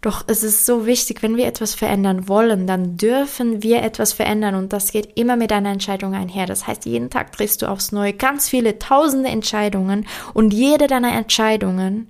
Doch 0.00 0.24
es 0.26 0.42
ist 0.42 0.66
so 0.66 0.86
wichtig, 0.86 1.22
wenn 1.22 1.36
wir 1.36 1.46
etwas 1.46 1.74
verändern 1.74 2.28
wollen, 2.28 2.66
dann 2.66 2.96
dürfen 2.96 3.62
wir 3.62 3.82
etwas 3.82 4.12
verändern 4.12 4.54
und 4.54 4.72
das 4.72 4.92
geht 4.92 5.16
immer 5.18 5.36
mit 5.36 5.52
einer 5.52 5.70
Entscheidung 5.70 6.14
einher. 6.14 6.46
Das 6.46 6.66
heißt, 6.66 6.84
jeden 6.84 7.10
Tag 7.10 7.32
triffst 7.32 7.62
du 7.62 7.66
aufs 7.66 7.92
Neue 7.92 8.12
ganz 8.12 8.48
viele 8.48 8.78
tausende 8.78 9.30
Entscheidungen 9.30 10.06
und 10.34 10.52
jede 10.52 10.86
deiner 10.86 11.12
Entscheidungen 11.12 12.08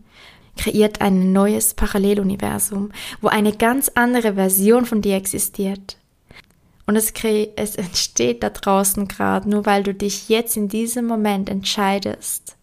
kreiert 0.57 1.01
ein 1.01 1.33
neues 1.33 1.75
Paralleluniversum, 1.75 2.93
wo 3.21 3.29
eine 3.29 3.53
ganz 3.53 3.91
andere 3.95 4.35
Version 4.35 4.87
von 4.87 5.03
dir 5.03 5.17
existiert. 5.17 5.97
Und 6.87 6.97
es, 6.97 7.13
es 7.57 7.77
entsteht 7.77 8.43
da 8.43 8.51
draußen 8.51 9.09
gerade, 9.09 9.49
nur 9.49 9.67
weil 9.67 9.83
du 9.83 9.95
dich 9.95 10.29
jetzt 10.29 10.57
in 10.57 10.69
diesem 10.69 11.07
Moment 11.07 11.49
entscheidest, 11.49 12.57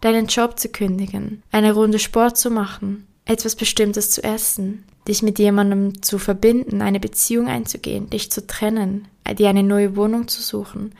deinen 0.00 0.26
Job 0.26 0.58
zu 0.58 0.68
kündigen, 0.68 1.42
eine 1.52 1.72
Runde 1.72 1.98
Sport 1.98 2.38
zu 2.38 2.50
machen, 2.50 3.06
etwas 3.30 3.54
Bestimmtes 3.54 4.10
zu 4.10 4.24
essen, 4.24 4.84
dich 5.06 5.22
mit 5.22 5.38
jemandem 5.38 6.02
zu 6.02 6.18
verbinden, 6.18 6.82
eine 6.82 6.98
Beziehung 6.98 7.46
einzugehen, 7.46 8.10
dich 8.10 8.32
zu 8.32 8.44
trennen, 8.44 9.06
dir 9.38 9.48
eine 9.48 9.62
neue 9.62 9.94
Wohnung 9.94 10.26
zu 10.26 10.42
suchen, 10.42 10.92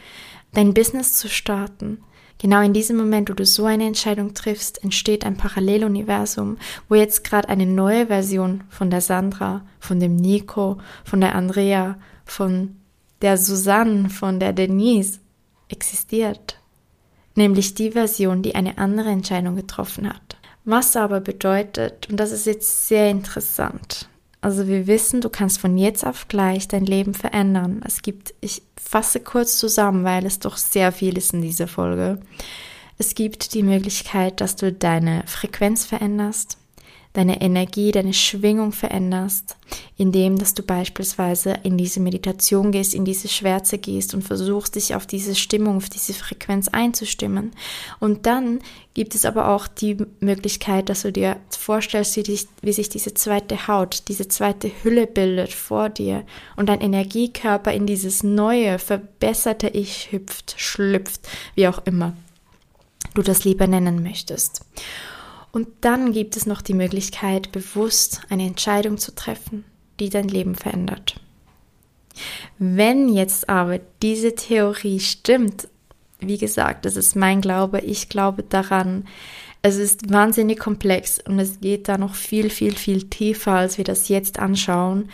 dein 0.52 0.72
Business 0.72 1.14
zu 1.14 1.28
starten. 1.28 1.98
Genau 2.38 2.62
in 2.62 2.72
diesem 2.72 2.96
Moment, 2.96 3.28
wo 3.28 3.34
du 3.34 3.44
so 3.44 3.64
eine 3.64 3.84
Entscheidung 3.84 4.32
triffst, 4.32 4.82
entsteht 4.84 5.26
ein 5.26 5.36
Paralleluniversum, 5.36 6.56
wo 6.88 6.94
jetzt 6.94 7.24
gerade 7.24 7.48
eine 7.48 7.66
neue 7.66 8.06
Version 8.06 8.62
von 8.68 8.90
der 8.90 9.00
Sandra, 9.00 9.66
von 9.80 9.98
dem 9.98 10.14
Nico, 10.14 10.78
von 11.04 11.20
der 11.20 11.34
Andrea, 11.34 11.98
von 12.24 12.76
der 13.22 13.38
Susanne, 13.38 14.08
von 14.08 14.38
der 14.38 14.52
Denise 14.52 15.18
existiert. 15.68 16.60
Nämlich 17.34 17.74
die 17.74 17.90
Version, 17.90 18.42
die 18.42 18.54
eine 18.54 18.78
andere 18.78 19.10
Entscheidung 19.10 19.56
getroffen 19.56 20.08
hat. 20.08 20.39
Was 20.64 20.96
aber 20.96 21.20
bedeutet, 21.20 22.08
und 22.10 22.18
das 22.18 22.32
ist 22.32 22.46
jetzt 22.46 22.88
sehr 22.88 23.10
interessant, 23.10 24.08
also 24.42 24.66
wir 24.68 24.86
wissen, 24.86 25.20
du 25.20 25.28
kannst 25.28 25.58
von 25.60 25.76
jetzt 25.76 26.04
auf 26.06 26.28
gleich 26.28 26.66
dein 26.66 26.86
Leben 26.86 27.12
verändern. 27.12 27.82
Es 27.84 28.00
gibt, 28.00 28.34
ich 28.40 28.62
fasse 28.76 29.20
kurz 29.20 29.58
zusammen, 29.58 30.02
weil 30.04 30.24
es 30.24 30.38
doch 30.38 30.56
sehr 30.56 30.92
viel 30.92 31.18
ist 31.18 31.34
in 31.34 31.42
dieser 31.42 31.68
Folge. 31.68 32.20
Es 32.96 33.14
gibt 33.14 33.52
die 33.52 33.62
Möglichkeit, 33.62 34.40
dass 34.40 34.56
du 34.56 34.72
deine 34.72 35.24
Frequenz 35.26 35.84
veränderst, 35.84 36.56
deine 37.12 37.40
Energie, 37.40 37.90
deine 37.90 38.14
Schwingung 38.14 38.70
veränderst, 38.70 39.56
indem 39.96 40.38
dass 40.38 40.54
du 40.54 40.62
beispielsweise 40.62 41.54
in 41.64 41.76
diese 41.76 41.98
Meditation 41.98 42.70
gehst, 42.70 42.94
in 42.94 43.04
diese 43.04 43.26
Schwärze 43.26 43.78
gehst 43.78 44.14
und 44.14 44.22
versuchst, 44.22 44.76
dich 44.76 44.94
auf 44.94 45.06
diese 45.06 45.34
Stimmung, 45.34 45.78
auf 45.78 45.88
diese 45.88 46.14
Frequenz 46.14 46.68
einzustimmen. 46.68 47.50
Und 47.98 48.26
dann 48.26 48.60
gibt 48.94 49.16
es 49.16 49.24
aber 49.24 49.48
auch 49.48 49.66
die 49.66 49.96
Möglichkeit, 50.20 50.88
dass 50.88 51.02
du 51.02 51.10
dir 51.10 51.36
vorstellst, 51.50 52.16
wie, 52.16 52.22
dich, 52.22 52.46
wie 52.62 52.72
sich 52.72 52.88
diese 52.88 53.12
zweite 53.12 53.66
Haut, 53.66 54.04
diese 54.06 54.28
zweite 54.28 54.70
Hülle 54.82 55.08
bildet 55.08 55.52
vor 55.52 55.88
dir 55.88 56.24
und 56.54 56.68
dein 56.68 56.80
Energiekörper 56.80 57.72
in 57.72 57.86
dieses 57.86 58.22
neue, 58.22 58.78
verbesserte 58.78 59.68
Ich 59.68 60.12
hüpft, 60.12 60.54
schlüpft, 60.58 61.28
wie 61.56 61.66
auch 61.66 61.84
immer. 61.86 62.14
du 63.14 63.22
das 63.22 63.44
lieber 63.44 63.66
nennen 63.66 64.04
möchtest. 64.04 64.64
Und 65.52 65.68
dann 65.80 66.12
gibt 66.12 66.36
es 66.36 66.46
noch 66.46 66.62
die 66.62 66.74
Möglichkeit, 66.74 67.52
bewusst 67.52 68.22
eine 68.28 68.46
Entscheidung 68.46 68.98
zu 68.98 69.14
treffen, 69.14 69.64
die 69.98 70.08
dein 70.08 70.28
Leben 70.28 70.54
verändert. 70.54 71.20
Wenn 72.58 73.08
jetzt 73.08 73.48
aber 73.48 73.80
diese 74.02 74.34
Theorie 74.34 75.00
stimmt, 75.00 75.68
wie 76.20 76.38
gesagt, 76.38 76.84
das 76.84 76.96
ist 76.96 77.16
mein 77.16 77.40
Glaube, 77.40 77.80
ich 77.80 78.08
glaube 78.08 78.42
daran, 78.42 79.06
es 79.62 79.76
ist 79.76 80.10
wahnsinnig 80.10 80.58
komplex 80.58 81.18
und 81.26 81.38
es 81.38 81.60
geht 81.60 81.88
da 81.88 81.98
noch 81.98 82.14
viel, 82.14 82.50
viel, 82.50 82.74
viel 82.74 83.04
tiefer, 83.04 83.52
als 83.52 83.78
wir 83.78 83.84
das 83.84 84.08
jetzt 84.08 84.38
anschauen 84.38 85.10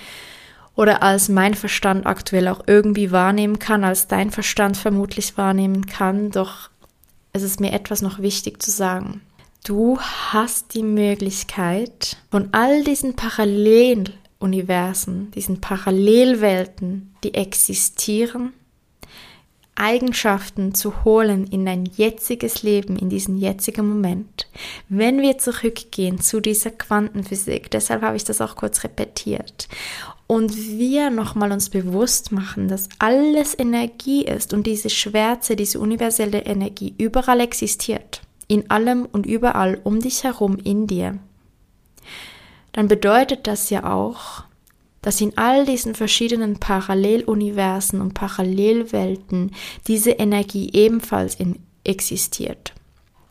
oder 0.77 1.03
als 1.03 1.29
mein 1.29 1.55
Verstand 1.55 2.07
aktuell 2.07 2.49
auch 2.49 2.62
irgendwie 2.66 3.11
wahrnehmen 3.11 3.59
kann, 3.59 3.83
als 3.83 4.09
dein 4.09 4.31
Verstand 4.31 4.77
vermutlich 4.77 5.37
wahrnehmen 5.37 5.87
kann. 5.87 6.31
Doch 6.31 6.70
es 7.33 7.42
ist 7.42 7.61
mir 7.61 7.72
etwas 7.72 8.03
noch 8.03 8.20
wichtig 8.20 8.62
zu 8.62 8.70
sagen. 8.70 9.22
Du 9.66 9.98
hast 9.98 10.74
die 10.74 10.85
Möglichkeit, 10.85 12.18
von 12.31 12.50
all 12.52 12.85
diesen 12.85 13.16
Paralleluniversen, 13.16 15.33
diesen 15.33 15.61
Parallelwelten, 15.61 17.12
die 17.24 17.35
existieren, 17.35 18.52
Eigenschaften 19.74 20.72
zu 20.72 21.02
holen 21.02 21.48
in 21.48 21.66
dein 21.66 21.85
jetziges 21.85 22.62
Leben, 22.62 22.96
in 22.96 23.09
diesen 23.09 23.38
jetzigen 23.38 23.88
Moment. 23.88 24.46
Wenn 24.88 25.20
wir 25.20 25.38
zurückgehen 25.38 26.20
zu 26.20 26.38
dieser 26.38 26.70
Quantenphysik, 26.70 27.68
deshalb 27.68 28.02
habe 28.02 28.16
ich 28.16 28.22
das 28.22 28.40
auch 28.40 28.55
kurz 28.55 28.85
repetiert, 28.85 29.66
und 30.29 30.57
wir 30.57 31.11
nochmal 31.11 31.50
uns 31.50 31.70
bewusst 31.70 32.31
machen, 32.31 32.68
dass 32.68 32.88
alles 33.00 33.59
Energie 33.59 34.24
ist 34.24 34.55
und 34.55 34.68
diese 34.68 34.90
Schwärze, 34.90 35.57
diese 35.57 35.81
universelle 35.81 36.46
Energie 36.46 36.94
überall 36.98 37.40
existiert, 37.40 38.20
in 38.48 38.70
allem 38.70 39.06
und 39.06 39.26
überall 39.26 39.80
um 39.82 40.00
dich 40.00 40.24
herum 40.24 40.56
in 40.56 40.87
dir, 40.87 41.18
dann 42.72 42.88
bedeutet 42.88 43.46
das 43.46 43.70
ja 43.70 43.92
auch, 43.92 44.44
dass 45.02 45.20
in 45.20 45.38
all 45.38 45.64
diesen 45.64 45.94
verschiedenen 45.94 46.59
Paralleluniversen 46.59 48.00
und 48.00 48.14
Parallelwelten 48.14 49.52
diese 49.87 50.11
Energie 50.11 50.70
ebenfalls 50.72 51.38
existiert. 51.85 52.74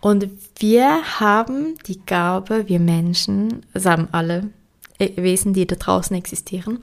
Und 0.02 0.30
wir 0.60 1.20
haben 1.20 1.76
die 1.88 2.00
Gabe, 2.06 2.68
wir 2.68 2.80
Menschen, 2.80 3.66
das 3.74 3.86
haben 3.86 4.08
alle 4.12 4.52
äh, 5.00 5.22
Wesen, 5.22 5.54
die 5.54 5.66
da 5.68 5.76
draußen 5.76 6.16
existieren, 6.16 6.80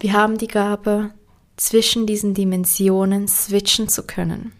wir 0.00 0.12
haben 0.12 0.38
die 0.38 0.48
Gabe, 0.48 1.10
zwischen 1.56 2.06
diesen 2.06 2.34
Dimensionen 2.34 3.28
switchen 3.28 3.88
zu 3.88 4.02
können. 4.02 4.52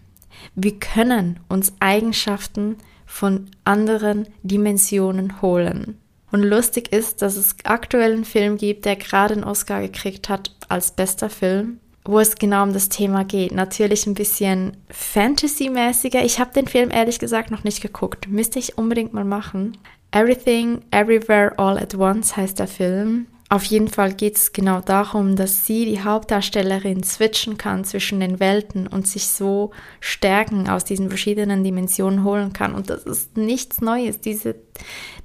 Wir 0.55 0.79
können 0.79 1.39
uns 1.49 1.73
Eigenschaften 1.79 2.77
von 3.05 3.49
anderen 3.65 4.27
Dimensionen 4.43 5.41
holen. 5.41 5.97
Und 6.31 6.43
lustig 6.43 6.91
ist, 6.91 7.21
dass 7.21 7.37
es 7.37 7.55
aktuell 7.63 8.13
einen 8.13 8.25
Film 8.25 8.57
gibt, 8.57 8.85
der 8.85 8.95
gerade 8.95 9.35
einen 9.35 9.43
Oscar 9.43 9.81
gekriegt 9.81 10.27
hat 10.27 10.51
als 10.67 10.91
bester 10.91 11.29
Film, 11.29 11.79
wo 12.03 12.19
es 12.19 12.35
genau 12.35 12.63
um 12.63 12.73
das 12.73 12.89
Thema 12.89 13.23
geht. 13.23 13.51
Natürlich 13.51 14.07
ein 14.07 14.15
bisschen 14.15 14.77
Fantasy-mäßiger. 14.89 16.23
Ich 16.25 16.39
habe 16.39 16.53
den 16.53 16.67
Film 16.67 16.89
ehrlich 16.91 17.19
gesagt 17.19 17.51
noch 17.51 17.63
nicht 17.63 17.81
geguckt. 17.81 18.27
Müsste 18.27 18.59
ich 18.59 18.77
unbedingt 18.77 19.13
mal 19.13 19.25
machen. 19.25 19.77
Everything, 20.11 20.81
Everywhere, 20.91 21.57
All 21.57 21.77
at 21.77 21.95
Once 21.95 22.35
heißt 22.35 22.59
der 22.59 22.67
Film. 22.67 23.27
Auf 23.47 23.63
jeden 23.65 23.89
Fall 23.89 24.13
geht 24.13 24.37
es 24.37 24.53
genau 24.53 24.81
darum, 24.81 25.35
dass 25.35 25.67
sie, 25.67 25.85
die 25.85 26.01
Hauptdarstellerin, 26.01 27.03
switchen 27.03 27.59
kann 27.59 27.85
zwischen 27.85 28.19
den 28.19 28.39
Welten 28.39 28.87
und 28.87 29.07
sich 29.07 29.27
so 29.27 29.69
Stärken 29.99 30.67
aus 30.67 30.83
diesen 30.83 31.09
verschiedenen 31.09 31.63
Dimensionen 31.63 32.23
holen 32.23 32.53
kann. 32.53 32.73
Und 32.73 32.89
das 32.89 33.03
ist 33.03 33.37
nichts 33.37 33.81
Neues. 33.81 34.19
Diese, 34.19 34.55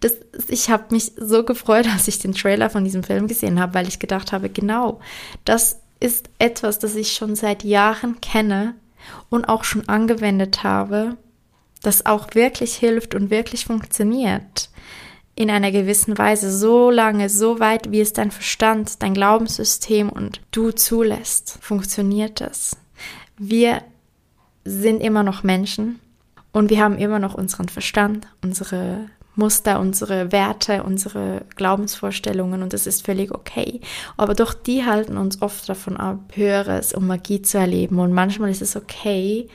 das, 0.00 0.16
ich 0.48 0.68
habe 0.68 0.84
mich 0.90 1.12
so 1.16 1.44
gefreut, 1.44 1.86
als 1.92 2.08
ich 2.08 2.18
den 2.18 2.34
Trailer 2.34 2.68
von 2.68 2.84
diesem 2.84 3.04
Film 3.04 3.26
gesehen 3.26 3.58
habe, 3.58 3.72
weil 3.72 3.88
ich 3.88 3.98
gedacht 3.98 4.32
habe, 4.32 4.50
genau, 4.50 5.00
das 5.46 5.80
ist 5.98 6.28
etwas, 6.38 6.78
das 6.78 6.96
ich 6.96 7.12
schon 7.12 7.36
seit 7.36 7.64
Jahren 7.64 8.20
kenne 8.20 8.74
und 9.30 9.46
auch 9.46 9.64
schon 9.64 9.88
angewendet 9.88 10.62
habe, 10.62 11.16
das 11.82 12.04
auch 12.04 12.34
wirklich 12.34 12.74
hilft 12.74 13.14
und 13.14 13.30
wirklich 13.30 13.64
funktioniert 13.64 14.68
in 15.40 15.48
einer 15.48 15.72
gewissen 15.72 16.18
Weise 16.18 16.54
so 16.54 16.90
lange, 16.90 17.30
so 17.30 17.60
weit, 17.60 17.90
wie 17.90 18.02
es 18.02 18.12
dein 18.12 18.30
Verstand, 18.30 19.02
dein 19.02 19.14
Glaubenssystem 19.14 20.10
und 20.10 20.42
du 20.50 20.70
zulässt, 20.70 21.56
funktioniert 21.62 22.42
es. 22.42 22.76
Wir 23.38 23.80
sind 24.66 25.00
immer 25.00 25.22
noch 25.22 25.42
Menschen 25.42 25.98
und 26.52 26.68
wir 26.68 26.80
haben 26.80 26.98
immer 26.98 27.18
noch 27.18 27.32
unseren 27.32 27.70
Verstand, 27.70 28.26
unsere 28.44 29.06
Muster, 29.34 29.80
unsere 29.80 30.30
Werte, 30.30 30.82
unsere 30.82 31.46
Glaubensvorstellungen 31.56 32.62
und 32.62 32.74
das 32.74 32.86
ist 32.86 33.06
völlig 33.06 33.32
okay. 33.32 33.80
Aber 34.18 34.34
doch 34.34 34.52
die 34.52 34.84
halten 34.84 35.16
uns 35.16 35.40
oft 35.40 35.66
davon 35.70 35.96
ab, 35.96 36.18
Höheres 36.34 36.92
und 36.92 37.06
Magie 37.06 37.40
zu 37.40 37.56
erleben 37.56 37.98
und 37.98 38.12
manchmal 38.12 38.50
ist 38.50 38.60
es 38.60 38.76
okay, 38.76 39.48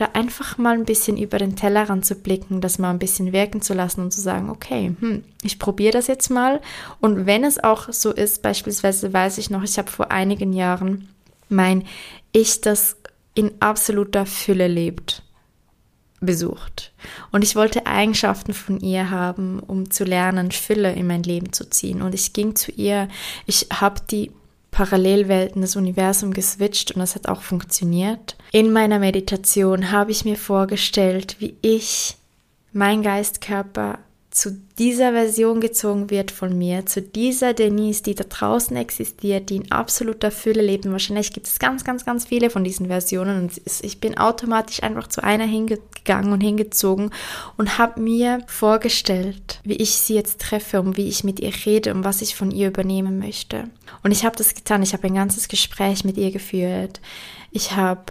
da 0.00 0.10
einfach 0.14 0.56
mal 0.56 0.74
ein 0.74 0.86
bisschen 0.86 1.18
über 1.18 1.38
den 1.38 1.56
Tellerrand 1.56 2.06
zu 2.06 2.14
blicken, 2.14 2.62
das 2.62 2.78
mal 2.78 2.90
ein 2.90 2.98
bisschen 2.98 3.32
wirken 3.32 3.60
zu 3.60 3.74
lassen 3.74 4.00
und 4.00 4.12
zu 4.12 4.20
sagen, 4.20 4.48
okay, 4.48 4.94
hm, 4.98 5.24
ich 5.42 5.58
probiere 5.58 5.92
das 5.92 6.06
jetzt 6.06 6.30
mal. 6.30 6.62
Und 7.00 7.26
wenn 7.26 7.44
es 7.44 7.62
auch 7.62 7.92
so 7.92 8.10
ist, 8.10 8.40
beispielsweise 8.40 9.12
weiß 9.12 9.36
ich 9.36 9.50
noch, 9.50 9.62
ich 9.62 9.76
habe 9.76 9.90
vor 9.90 10.10
einigen 10.10 10.54
Jahren 10.54 11.08
mein 11.50 11.84
Ich, 12.32 12.62
das 12.62 12.96
in 13.34 13.52
absoluter 13.60 14.24
Fülle 14.24 14.68
lebt, 14.68 15.22
besucht. 16.20 16.92
Und 17.30 17.44
ich 17.44 17.54
wollte 17.54 17.86
Eigenschaften 17.86 18.54
von 18.54 18.80
ihr 18.80 19.10
haben, 19.10 19.60
um 19.60 19.90
zu 19.90 20.04
lernen, 20.04 20.50
Fülle 20.50 20.92
in 20.92 21.06
mein 21.06 21.24
Leben 21.24 21.52
zu 21.52 21.68
ziehen. 21.68 22.00
Und 22.00 22.14
ich 22.14 22.32
ging 22.32 22.56
zu 22.56 22.72
ihr, 22.72 23.08
ich 23.44 23.66
habe 23.70 24.00
die 24.10 24.30
Parallelwelten 24.70 25.62
des 25.62 25.76
Universums 25.76 26.34
geswitcht 26.34 26.92
und 26.92 27.00
das 27.00 27.14
hat 27.14 27.28
auch 27.28 27.42
funktioniert. 27.42 28.36
In 28.52 28.72
meiner 28.72 28.98
Meditation 28.98 29.90
habe 29.90 30.10
ich 30.10 30.24
mir 30.24 30.36
vorgestellt, 30.36 31.36
wie 31.38 31.56
ich, 31.62 32.16
mein 32.72 33.02
Geistkörper 33.02 33.98
zu 34.30 34.56
dieser 34.78 35.12
Version 35.12 35.60
gezogen 35.60 36.08
wird 36.08 36.30
von 36.30 36.56
mir, 36.56 36.86
zu 36.86 37.02
dieser 37.02 37.52
Denise, 37.52 38.02
die 38.04 38.14
da 38.14 38.22
draußen 38.22 38.76
existiert, 38.76 39.50
die 39.50 39.56
in 39.56 39.72
absoluter 39.72 40.30
Fülle 40.30 40.62
lebt. 40.62 40.86
Und 40.86 40.92
wahrscheinlich 40.92 41.32
gibt 41.32 41.48
es 41.48 41.58
ganz, 41.58 41.82
ganz, 41.82 42.04
ganz 42.04 42.26
viele 42.26 42.48
von 42.48 42.62
diesen 42.62 42.86
Versionen. 42.86 43.42
Und 43.42 43.60
ich 43.82 44.00
bin 44.00 44.16
automatisch 44.18 44.84
einfach 44.84 45.08
zu 45.08 45.24
einer 45.24 45.46
hingegangen 45.46 46.32
und 46.32 46.40
hingezogen 46.40 47.10
und 47.56 47.78
habe 47.78 48.00
mir 48.00 48.40
vorgestellt, 48.46 49.60
wie 49.64 49.76
ich 49.76 49.96
sie 49.96 50.14
jetzt 50.14 50.40
treffe 50.40 50.80
und 50.80 50.96
wie 50.96 51.08
ich 51.08 51.24
mit 51.24 51.40
ihr 51.40 51.52
rede 51.66 51.92
und 51.92 52.04
was 52.04 52.22
ich 52.22 52.36
von 52.36 52.52
ihr 52.52 52.68
übernehmen 52.68 53.18
möchte. 53.18 53.64
Und 54.04 54.12
ich 54.12 54.24
habe 54.24 54.36
das 54.36 54.54
getan. 54.54 54.84
Ich 54.84 54.92
habe 54.92 55.08
ein 55.08 55.16
ganzes 55.16 55.48
Gespräch 55.48 56.04
mit 56.04 56.16
ihr 56.16 56.30
geführt. 56.30 57.00
Ich 57.50 57.72
habe 57.72 58.04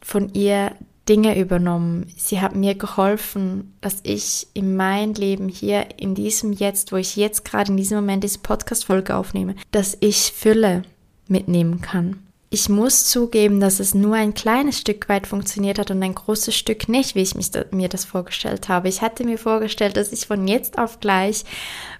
von 0.00 0.32
ihr 0.32 0.72
Dinge 1.08 1.38
übernommen. 1.38 2.06
Sie 2.16 2.40
hat 2.40 2.54
mir 2.54 2.74
geholfen, 2.74 3.74
dass 3.80 4.00
ich 4.02 4.46
in 4.54 4.76
mein 4.76 5.14
Leben 5.14 5.48
hier 5.48 5.86
in 5.98 6.14
diesem 6.14 6.52
Jetzt, 6.52 6.92
wo 6.92 6.96
ich 6.96 7.16
jetzt 7.16 7.44
gerade 7.44 7.70
in 7.70 7.76
diesem 7.76 7.98
Moment 7.98 8.22
diese 8.22 8.38
Podcast-Folge 8.38 9.16
aufnehme, 9.16 9.56
dass 9.72 9.96
ich 10.00 10.32
Fülle 10.32 10.82
mitnehmen 11.26 11.80
kann. 11.80 12.18
Ich 12.52 12.68
muss 12.68 13.06
zugeben, 13.06 13.60
dass 13.60 13.78
es 13.78 13.94
nur 13.94 14.16
ein 14.16 14.34
kleines 14.34 14.80
Stück 14.80 15.08
weit 15.08 15.28
funktioniert 15.28 15.78
hat 15.78 15.92
und 15.92 16.02
ein 16.02 16.16
großes 16.16 16.54
Stück 16.54 16.88
nicht, 16.88 17.14
wie 17.14 17.20
ich 17.20 17.50
da, 17.52 17.64
mir 17.70 17.88
das 17.88 18.04
vorgestellt 18.04 18.68
habe. 18.68 18.88
Ich 18.88 19.02
hatte 19.02 19.22
mir 19.22 19.38
vorgestellt, 19.38 19.96
dass 19.96 20.12
ich 20.12 20.26
von 20.26 20.48
jetzt 20.48 20.76
auf 20.76 20.98
gleich 20.98 21.44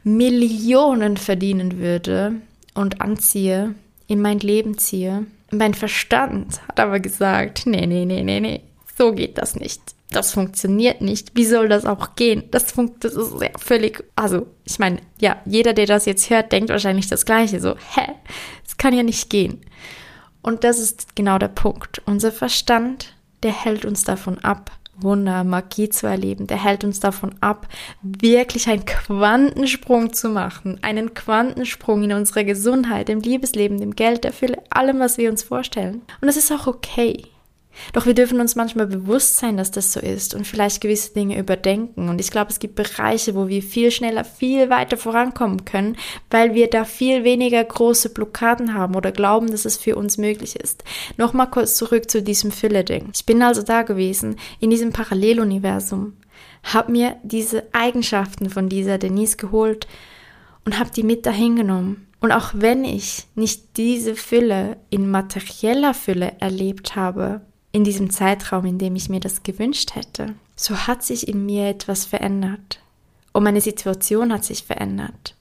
Millionen 0.02 1.16
verdienen 1.16 1.78
würde 1.78 2.34
und 2.74 3.00
anziehe, 3.00 3.76
in 4.08 4.20
mein 4.20 4.40
Leben 4.40 4.76
ziehe. 4.76 5.24
Mein 5.52 5.74
Verstand 5.74 6.60
hat 6.66 6.80
aber 6.80 6.98
gesagt, 6.98 7.66
nee, 7.66 7.86
nee, 7.86 8.04
nee, 8.04 8.24
nee, 8.24 8.40
nee, 8.40 8.60
so 9.00 9.12
geht 9.12 9.38
das 9.38 9.56
nicht. 9.56 9.80
Das 10.10 10.34
funktioniert 10.34 11.00
nicht. 11.00 11.30
Wie 11.34 11.46
soll 11.46 11.70
das 11.70 11.86
auch 11.86 12.16
gehen? 12.16 12.44
Das, 12.50 12.70
funkt, 12.70 13.02
das 13.02 13.14
ist 13.14 13.32
ja 13.40 13.48
völlig, 13.58 14.04
also 14.14 14.46
ich 14.64 14.78
meine, 14.78 14.98
ja, 15.18 15.40
jeder, 15.46 15.72
der 15.72 15.86
das 15.86 16.04
jetzt 16.04 16.28
hört, 16.28 16.52
denkt 16.52 16.68
wahrscheinlich 16.68 17.08
das 17.08 17.24
Gleiche. 17.24 17.60
So, 17.60 17.76
hä? 17.94 18.12
Das 18.62 18.76
kann 18.76 18.92
ja 18.92 19.02
nicht 19.02 19.30
gehen. 19.30 19.62
Und 20.42 20.64
das 20.64 20.78
ist 20.78 21.16
genau 21.16 21.38
der 21.38 21.48
Punkt. 21.48 22.02
Unser 22.04 22.30
Verstand, 22.30 23.14
der 23.42 23.52
hält 23.52 23.86
uns 23.86 24.04
davon 24.04 24.38
ab, 24.40 24.70
Wunder, 24.98 25.44
Magie 25.44 25.88
zu 25.88 26.06
erleben. 26.06 26.46
Der 26.46 26.62
hält 26.62 26.84
uns 26.84 27.00
davon 27.00 27.34
ab, 27.40 27.68
wirklich 28.02 28.68
einen 28.68 28.84
Quantensprung 28.84 30.12
zu 30.12 30.28
machen. 30.28 30.78
Einen 30.82 31.14
Quantensprung 31.14 32.02
in 32.02 32.12
unserer 32.12 32.44
Gesundheit, 32.44 33.08
im 33.08 33.20
Liebesleben, 33.20 33.80
im 33.80 33.96
Geld, 33.96 34.24
der 34.24 34.34
Fülle, 34.34 34.58
allem, 34.68 34.98
was 34.98 35.16
wir 35.16 35.30
uns 35.30 35.42
vorstellen. 35.42 36.02
Und 36.20 36.26
das 36.26 36.36
ist 36.36 36.52
auch 36.52 36.66
okay. 36.66 37.24
Doch 37.93 38.07
wir 38.07 38.14
dürfen 38.14 38.40
uns 38.40 38.57
manchmal 38.57 38.87
bewusst 38.87 39.38
sein, 39.38 39.57
dass 39.57 39.71
das 39.71 39.93
so 39.93 40.01
ist 40.01 40.35
und 40.35 40.47
vielleicht 40.47 40.81
gewisse 40.81 41.12
Dinge 41.12 41.38
überdenken. 41.38 42.09
Und 42.09 42.21
ich 42.21 42.31
glaube, 42.31 42.51
es 42.51 42.59
gibt 42.59 42.75
Bereiche, 42.75 43.35
wo 43.35 43.49
wir 43.49 43.62
viel 43.62 43.90
schneller, 43.90 44.25
viel 44.25 44.71
weiter 44.71 44.97
vorankommen 44.97 45.64
können, 45.64 45.97
weil 46.31 46.55
wir 46.55 46.69
da 46.69 46.85
viel 46.85 47.25
weniger 47.25 47.62
große 47.62 48.11
Blockaden 48.11 48.75
haben 48.75 48.95
oder 48.95 49.12
glauben, 49.12 49.51
dass 49.51 49.64
es 49.64 49.77
für 49.77 49.97
uns 49.97 50.19
möglich 50.19 50.57
ist. 50.57 50.85
Nochmal 51.16 51.51
kurz 51.51 51.75
zurück 51.75 52.11
zu 52.11 52.23
diesem 52.23 52.51
Fülle-Ding. 52.51 53.11
Ich 53.14 53.27
bin 53.27 53.43
also 53.43 53.62
da 53.62 53.83
gewesen, 53.83 54.37
in 54.61 54.71
diesem 54.71 54.93
Paralleluniversum, 54.93 56.14
habe 56.62 56.93
mir 56.93 57.16
diese 57.23 57.64
Eigenschaften 57.73 58.51
von 58.51 58.69
dieser 58.69 58.99
Denise 58.99 59.37
geholt 59.37 59.87
und 60.64 60.79
habe 60.79 60.90
die 60.90 61.03
mit 61.03 61.27
dahin 61.27 61.57
genommen. 61.57 62.07
Und 62.21 62.33
auch 62.33 62.51
wenn 62.55 62.85
ich 62.85 63.27
nicht 63.35 63.79
diese 63.79 64.14
Fülle 64.14 64.77
in 64.90 65.11
materieller 65.11 65.95
Fülle 65.95 66.33
erlebt 66.38 66.95
habe, 66.95 67.40
in 67.72 67.85
diesem 67.85 68.11
Zeitraum, 68.11 68.66
in 68.66 68.78
dem 68.78 68.96
ich 68.96 69.09
mir 69.09 69.20
das 69.20 69.42
gewünscht 69.42 69.94
hätte, 69.94 70.35
so 70.56 70.76
hat 70.76 71.02
sich 71.02 71.28
in 71.28 71.46
mir 71.46 71.68
etwas 71.68 72.04
verändert. 72.04 72.80
Und 73.33 73.44
meine 73.44 73.61
Situation 73.61 74.33
hat 74.33 74.44
sich 74.44 74.64
verändert. 74.64 75.37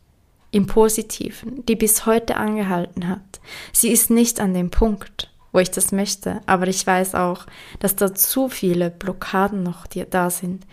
Im 0.51 0.67
Positiven, 0.67 1.65
die 1.65 1.75
bis 1.75 2.05
heute 2.05 2.37
angehalten 2.37 3.07
hat. 3.07 3.39
Sie 3.71 3.89
ist 3.89 4.09
nicht 4.09 4.39
an 4.39 4.53
dem 4.53 4.71
Punkt, 4.71 5.31
wo 5.51 5.59
ich 5.59 5.71
das 5.71 5.91
möchte, 5.91 6.41
aber 6.45 6.67
ich 6.67 6.85
weiß 6.85 7.15
auch, 7.15 7.45
dass 7.79 7.95
da 7.95 8.13
zu 8.13 8.49
viele 8.49 8.89
Blockaden 8.89 9.63
noch 9.63 9.87
da 9.87 10.29
sind, 10.29 10.65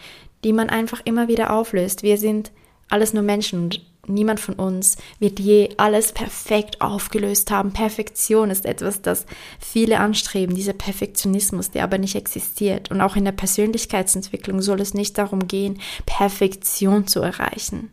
die 0.45 0.53
man 0.53 0.69
einfach 0.69 1.01
immer 1.05 1.29
wieder 1.29 1.53
auflöst. 1.53 2.03
Wir 2.03 2.19
sind 2.19 2.53
alles 2.89 3.13
nur 3.13 3.23
Menschen 3.23 3.65
und 3.65 3.81
Niemand 4.09 4.41
von 4.41 4.55
uns 4.55 4.97
wird 5.19 5.41
je 5.41 5.71
alles 5.77 6.13
perfekt 6.13 6.81
aufgelöst 6.81 7.51
haben. 7.51 7.73
Perfektion 7.73 8.51
ist 8.51 8.67
etwas, 8.67 9.03
das 9.03 9.27
viele 9.59 9.99
anstreben, 10.01 10.55
dieser 10.55 10.73
Perfektionismus, 10.73 11.71
der 11.71 11.85
aber 11.85 11.99
nicht 11.99 12.15
existiert. 12.15 12.91
Und 12.91 13.01
auch 13.01 13.17
in 13.17 13.25
der 13.25 13.33
Persönlichkeitsentwicklung 13.33 14.63
soll 14.63 14.81
es 14.81 14.95
nicht 14.95 15.19
darum 15.19 15.49
gehen, 15.49 15.81
Perfektion 16.07 17.07
zu 17.07 17.21
erreichen. 17.21 17.91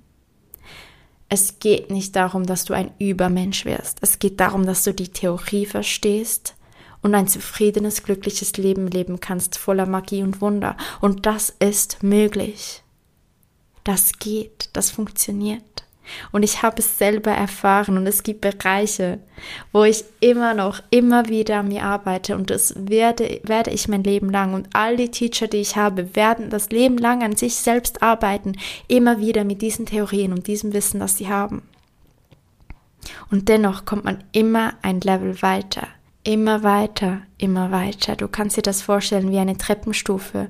Es 1.30 1.60
geht 1.60 1.89
nicht 1.89 2.15
darum, 2.15 2.45
dass 2.45 2.65
du 2.65 2.73
ein 2.73 2.91
Übermensch 2.99 3.65
wirst. 3.65 3.97
Es 4.02 4.19
geht 4.19 4.39
darum, 4.39 4.67
dass 4.67 4.84
du 4.84 4.93
die 4.93 5.08
Theorie 5.08 5.65
verstehst 5.65 6.56
und 7.02 7.15
ein 7.15 7.28
zufriedenes, 7.28 8.04
glückliches 8.04 8.56
Leben 8.58 8.88
leben 8.88 9.19
kannst, 9.19 9.58
voller 9.58 9.86
Magie 9.86 10.23
und 10.23 10.41
Wunder. 10.41 10.78
Und 11.02 11.26
das 11.26 11.49
ist 11.49 12.04
möglich. 12.04 12.84
Das 13.84 14.13
geht, 14.19 14.69
das 14.73 14.91
funktioniert. 14.91 15.86
Und 16.32 16.44
ich 16.44 16.62
habe 16.63 16.78
es 16.80 16.98
selber 16.98 17.32
erfahren 17.32 17.98
und 17.98 18.08
es 18.08 18.24
gibt 18.24 18.42
Bereiche, 18.42 19.20
wo 19.72 19.84
ich 19.84 20.04
immer 20.20 20.54
noch, 20.54 20.82
immer 20.89 21.28
wieder 21.30 21.60
an 21.60 21.70
mir 21.70 21.84
arbeite 21.84 22.36
und 22.36 22.50
das 22.50 22.74
werde, 22.78 23.42
werde 23.44 23.72
ich 23.72 23.88
mein 23.88 24.04
Leben 24.04 24.30
lang. 24.30 24.54
Und 24.54 24.68
all 24.74 24.98
die 24.98 25.12
Teacher, 25.12 25.48
die 25.48 25.58
ich 25.58 25.76
habe, 25.76 26.16
werden 26.16 26.50
das 26.50 26.70
Leben 26.70 26.98
lang 26.98 27.24
an 27.24 27.36
sich 27.36 27.56
selbst 27.56 28.02
arbeiten, 28.02 28.54
immer 28.88 29.20
wieder 29.20 29.44
mit 29.44 29.62
diesen 29.62 29.86
Theorien 29.86 30.34
und 30.34 30.48
diesem 30.48 30.74
Wissen, 30.74 31.00
das 31.00 31.18
sie 31.18 31.30
haben. 31.30 31.63
Und 33.30 33.50
dennoch 33.50 33.86
kommt 33.86 34.06
man 34.06 34.24
immer 34.32 34.74
ein 34.82 35.02
Level 35.02 35.42
weiter. 35.42 35.88
Immer 36.24 36.63
weiter, 36.63 37.22
immer 37.38 37.72
weiter. 37.72 38.16
Du 38.16 38.30
kannst 38.30 38.56
dir 38.56 38.62
das 38.62 38.82
vorstellen 38.82 39.32
wie 39.32 39.39
eine 39.39 39.58
Treppenstufe. 39.58 40.50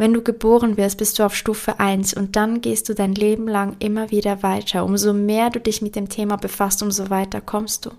Wenn 0.00 0.14
du 0.14 0.22
geboren 0.22 0.78
wirst, 0.78 0.96
bist 0.96 1.18
du 1.18 1.24
auf 1.24 1.36
Stufe 1.36 1.78
1 1.78 2.14
und 2.14 2.34
dann 2.34 2.62
gehst 2.62 2.88
du 2.88 2.94
dein 2.94 3.14
Leben 3.14 3.46
lang 3.46 3.76
immer 3.80 4.10
wieder 4.10 4.42
weiter. 4.42 4.86
Umso 4.86 5.12
mehr 5.12 5.50
du 5.50 5.60
dich 5.60 5.82
mit 5.82 5.94
dem 5.94 6.08
Thema 6.08 6.36
befasst, 6.36 6.82
umso 6.82 7.10
weiter 7.10 7.42
kommst 7.42 7.84
du. 7.84 7.90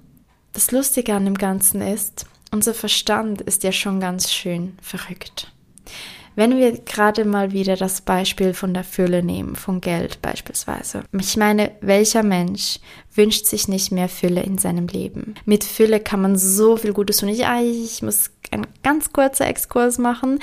Das 0.51 0.71
Lustige 0.71 1.13
an 1.13 1.25
dem 1.25 1.35
Ganzen 1.37 1.79
ist, 1.79 2.25
unser 2.51 2.73
Verstand 2.73 3.41
ist 3.41 3.63
ja 3.63 3.71
schon 3.71 3.99
ganz 3.99 4.31
schön 4.31 4.79
verrückt. 4.81 5.53
Wenn 6.33 6.57
wir 6.57 6.71
gerade 6.71 7.23
mal 7.23 7.51
wieder 7.51 7.75
das 7.75 8.01
Beispiel 8.01 8.55
von 8.55 8.73
der 8.73 8.83
Fülle 8.83 9.21
nehmen, 9.21 9.55
von 9.55 9.79
Geld 9.79 10.23
beispielsweise. 10.23 11.03
Ich 11.19 11.37
meine, 11.37 11.69
welcher 11.81 12.23
Mensch 12.23 12.79
wünscht 13.13 13.45
sich 13.45 13.67
nicht 13.67 13.91
mehr 13.91 14.09
Fülle 14.09 14.41
in 14.41 14.57
seinem 14.57 14.87
Leben? 14.87 15.35
Mit 15.45 15.63
Fülle 15.63 15.99
kann 15.99 16.23
man 16.23 16.35
so 16.35 16.77
viel 16.77 16.93
Gutes 16.93 17.17
tun. 17.17 17.29
Ich, 17.29 17.41
ich 17.41 18.01
muss 18.01 18.31
einen 18.49 18.65
ganz 18.81 19.13
kurzer 19.13 19.45
Exkurs 19.45 19.99
machen 19.99 20.39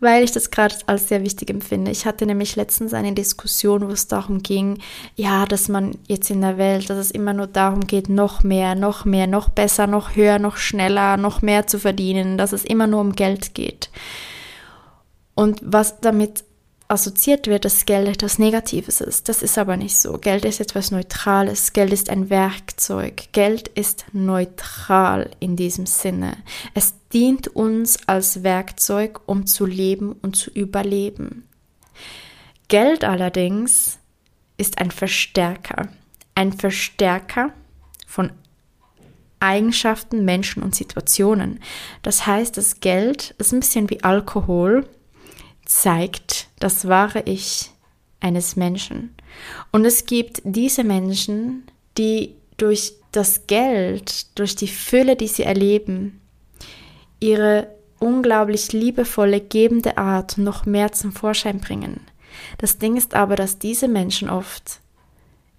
weil 0.00 0.24
ich 0.24 0.32
das 0.32 0.50
gerade 0.50 0.74
als 0.86 1.08
sehr 1.08 1.22
wichtig 1.22 1.50
empfinde. 1.50 1.90
Ich 1.90 2.06
hatte 2.06 2.26
nämlich 2.26 2.56
letztens 2.56 2.94
eine 2.94 3.12
Diskussion, 3.12 3.86
wo 3.86 3.92
es 3.92 4.08
darum 4.08 4.42
ging, 4.42 4.78
ja, 5.14 5.44
dass 5.46 5.68
man 5.68 5.96
jetzt 6.08 6.30
in 6.30 6.40
der 6.40 6.58
Welt, 6.58 6.90
dass 6.90 6.98
es 6.98 7.10
immer 7.10 7.34
nur 7.34 7.46
darum 7.46 7.86
geht, 7.86 8.08
noch 8.08 8.42
mehr, 8.42 8.74
noch 8.74 9.04
mehr, 9.04 9.26
noch 9.26 9.50
besser, 9.50 9.86
noch 9.86 10.16
höher, 10.16 10.38
noch 10.38 10.56
schneller, 10.56 11.16
noch 11.16 11.42
mehr 11.42 11.66
zu 11.66 11.78
verdienen, 11.78 12.38
dass 12.38 12.52
es 12.52 12.64
immer 12.64 12.86
nur 12.86 13.00
um 13.00 13.12
Geld 13.12 13.54
geht. 13.54 13.90
Und 15.34 15.60
was 15.62 16.00
damit 16.00 16.44
assoziiert 16.90 17.46
wird, 17.46 17.64
dass 17.64 17.86
Geld 17.86 18.08
etwas 18.08 18.38
Negatives 18.38 19.00
ist. 19.00 19.28
Das 19.28 19.42
ist 19.42 19.58
aber 19.58 19.76
nicht 19.76 19.96
so. 19.96 20.18
Geld 20.18 20.44
ist 20.44 20.60
etwas 20.60 20.90
Neutrales. 20.90 21.72
Geld 21.72 21.92
ist 21.92 22.10
ein 22.10 22.30
Werkzeug. 22.30 23.32
Geld 23.32 23.68
ist 23.68 24.06
neutral 24.12 25.30
in 25.38 25.56
diesem 25.56 25.86
Sinne. 25.86 26.36
Es 26.74 26.94
dient 27.12 27.48
uns 27.48 28.08
als 28.08 28.42
Werkzeug, 28.42 29.20
um 29.26 29.46
zu 29.46 29.66
leben 29.66 30.12
und 30.12 30.36
zu 30.36 30.50
überleben. 30.50 31.46
Geld 32.68 33.04
allerdings 33.04 33.98
ist 34.56 34.78
ein 34.78 34.90
Verstärker. 34.90 35.88
Ein 36.34 36.52
Verstärker 36.52 37.52
von 38.06 38.32
Eigenschaften, 39.38 40.24
Menschen 40.24 40.62
und 40.62 40.74
Situationen. 40.74 41.60
Das 42.02 42.26
heißt, 42.26 42.56
das 42.56 42.80
Geld 42.80 43.34
ist 43.38 43.52
ein 43.52 43.60
bisschen 43.60 43.88
wie 43.90 44.02
Alkohol 44.04 44.86
zeigt 45.64 46.49
das 46.60 46.86
wahre 46.86 47.22
Ich 47.24 47.72
eines 48.20 48.54
Menschen. 48.54 49.14
Und 49.72 49.84
es 49.84 50.06
gibt 50.06 50.42
diese 50.44 50.84
Menschen, 50.84 51.64
die 51.98 52.36
durch 52.56 52.92
das 53.10 53.46
Geld, 53.48 54.38
durch 54.38 54.54
die 54.54 54.68
Fülle, 54.68 55.16
die 55.16 55.26
sie 55.26 55.42
erleben, 55.42 56.20
ihre 57.18 57.68
unglaublich 57.98 58.72
liebevolle, 58.72 59.40
gebende 59.40 59.98
Art 59.98 60.38
noch 60.38 60.66
mehr 60.66 60.92
zum 60.92 61.12
Vorschein 61.12 61.60
bringen. 61.60 62.00
Das 62.58 62.78
Ding 62.78 62.96
ist 62.96 63.14
aber, 63.14 63.36
dass 63.36 63.58
diese 63.58 63.88
Menschen 63.88 64.30
oft 64.30 64.80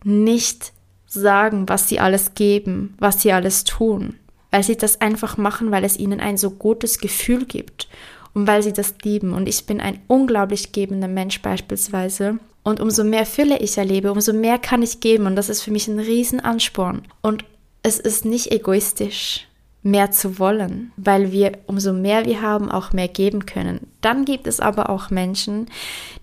nicht 0.04 0.72
sagen, 1.06 1.68
was 1.68 1.90
sie 1.90 2.00
alles 2.00 2.34
geben, 2.36 2.96
was 3.00 3.22
sie 3.22 3.34
alles 3.34 3.64
tun, 3.64 4.16
weil 4.50 4.64
sie 4.64 4.78
das 4.78 5.02
einfach 5.02 5.38
machen, 5.38 5.72
weil 5.72 5.84
es 5.84 5.98
ihnen 5.98 6.20
ein 6.20 6.38
so 6.38 6.52
gutes 6.52 7.00
Gefühl 7.00 7.46
gibt 7.46 7.88
und 8.34 8.48
weil 8.48 8.64
sie 8.64 8.74
das 8.74 8.96
lieben. 9.04 9.34
Und 9.34 9.48
ich 9.48 9.66
bin 9.66 9.82
ein 9.82 10.00
unglaublich 10.08 10.72
gebender 10.72 11.08
Mensch 11.08 11.42
beispielsweise. 11.42 12.40
Und 12.64 12.80
umso 12.80 13.04
mehr 13.04 13.26
Fülle 13.26 13.60
ich 13.60 13.78
erlebe, 13.78 14.12
umso 14.12 14.34
mehr 14.34 14.60
kann 14.60 14.84
ich 14.84 15.00
geben. 15.00 15.26
Und 15.26 15.36
das 15.36 15.50
ist 15.50 15.64
für 15.64 15.72
mich 15.72 15.88
ein 15.88 16.00
Riesenansporn. 16.00 17.04
Und 17.22 17.44
es 17.84 18.00
ist 18.00 18.26
nicht 18.26 18.52
egoistisch, 18.52 19.48
mehr 19.84 20.12
zu 20.12 20.38
wollen, 20.38 20.92
weil 20.96 21.32
wir, 21.32 21.54
umso 21.66 21.92
mehr 21.92 22.26
wir 22.26 22.42
haben, 22.42 22.70
auch 22.70 22.94
mehr 22.94 23.08
geben 23.08 23.46
können. 23.46 23.88
Dann 24.02 24.26
gibt 24.26 24.48
es 24.48 24.60
aber 24.60 24.90
auch 24.90 25.10
Menschen, 25.10 25.68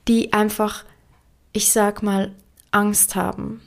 die 0.07 0.33
einfach, 0.33 0.85
ich 1.53 1.71
sag 1.71 2.03
mal, 2.03 2.33
Angst 2.71 3.16
haben. 3.16 3.61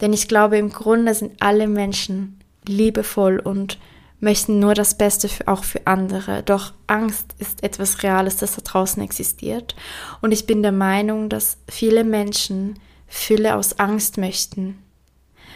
Denn 0.00 0.12
ich 0.12 0.26
glaube, 0.26 0.58
im 0.58 0.70
Grunde 0.70 1.14
sind 1.14 1.40
alle 1.40 1.68
Menschen 1.68 2.40
liebevoll 2.66 3.38
und 3.38 3.78
möchten 4.24 4.58
nur 4.58 4.74
das 4.74 4.98
Beste 4.98 5.28
für, 5.28 5.46
auch 5.46 5.62
für 5.62 5.86
andere. 5.86 6.42
Doch 6.42 6.72
Angst 6.88 7.34
ist 7.38 7.62
etwas 7.62 8.02
Reales, 8.02 8.36
das 8.36 8.56
da 8.56 8.62
draußen 8.62 9.02
existiert. 9.02 9.76
Und 10.20 10.32
ich 10.32 10.46
bin 10.46 10.62
der 10.62 10.72
Meinung, 10.72 11.28
dass 11.28 11.58
viele 11.68 12.02
Menschen 12.02 12.80
Fülle 13.06 13.54
aus 13.54 13.78
Angst 13.78 14.18
möchten. 14.18 14.82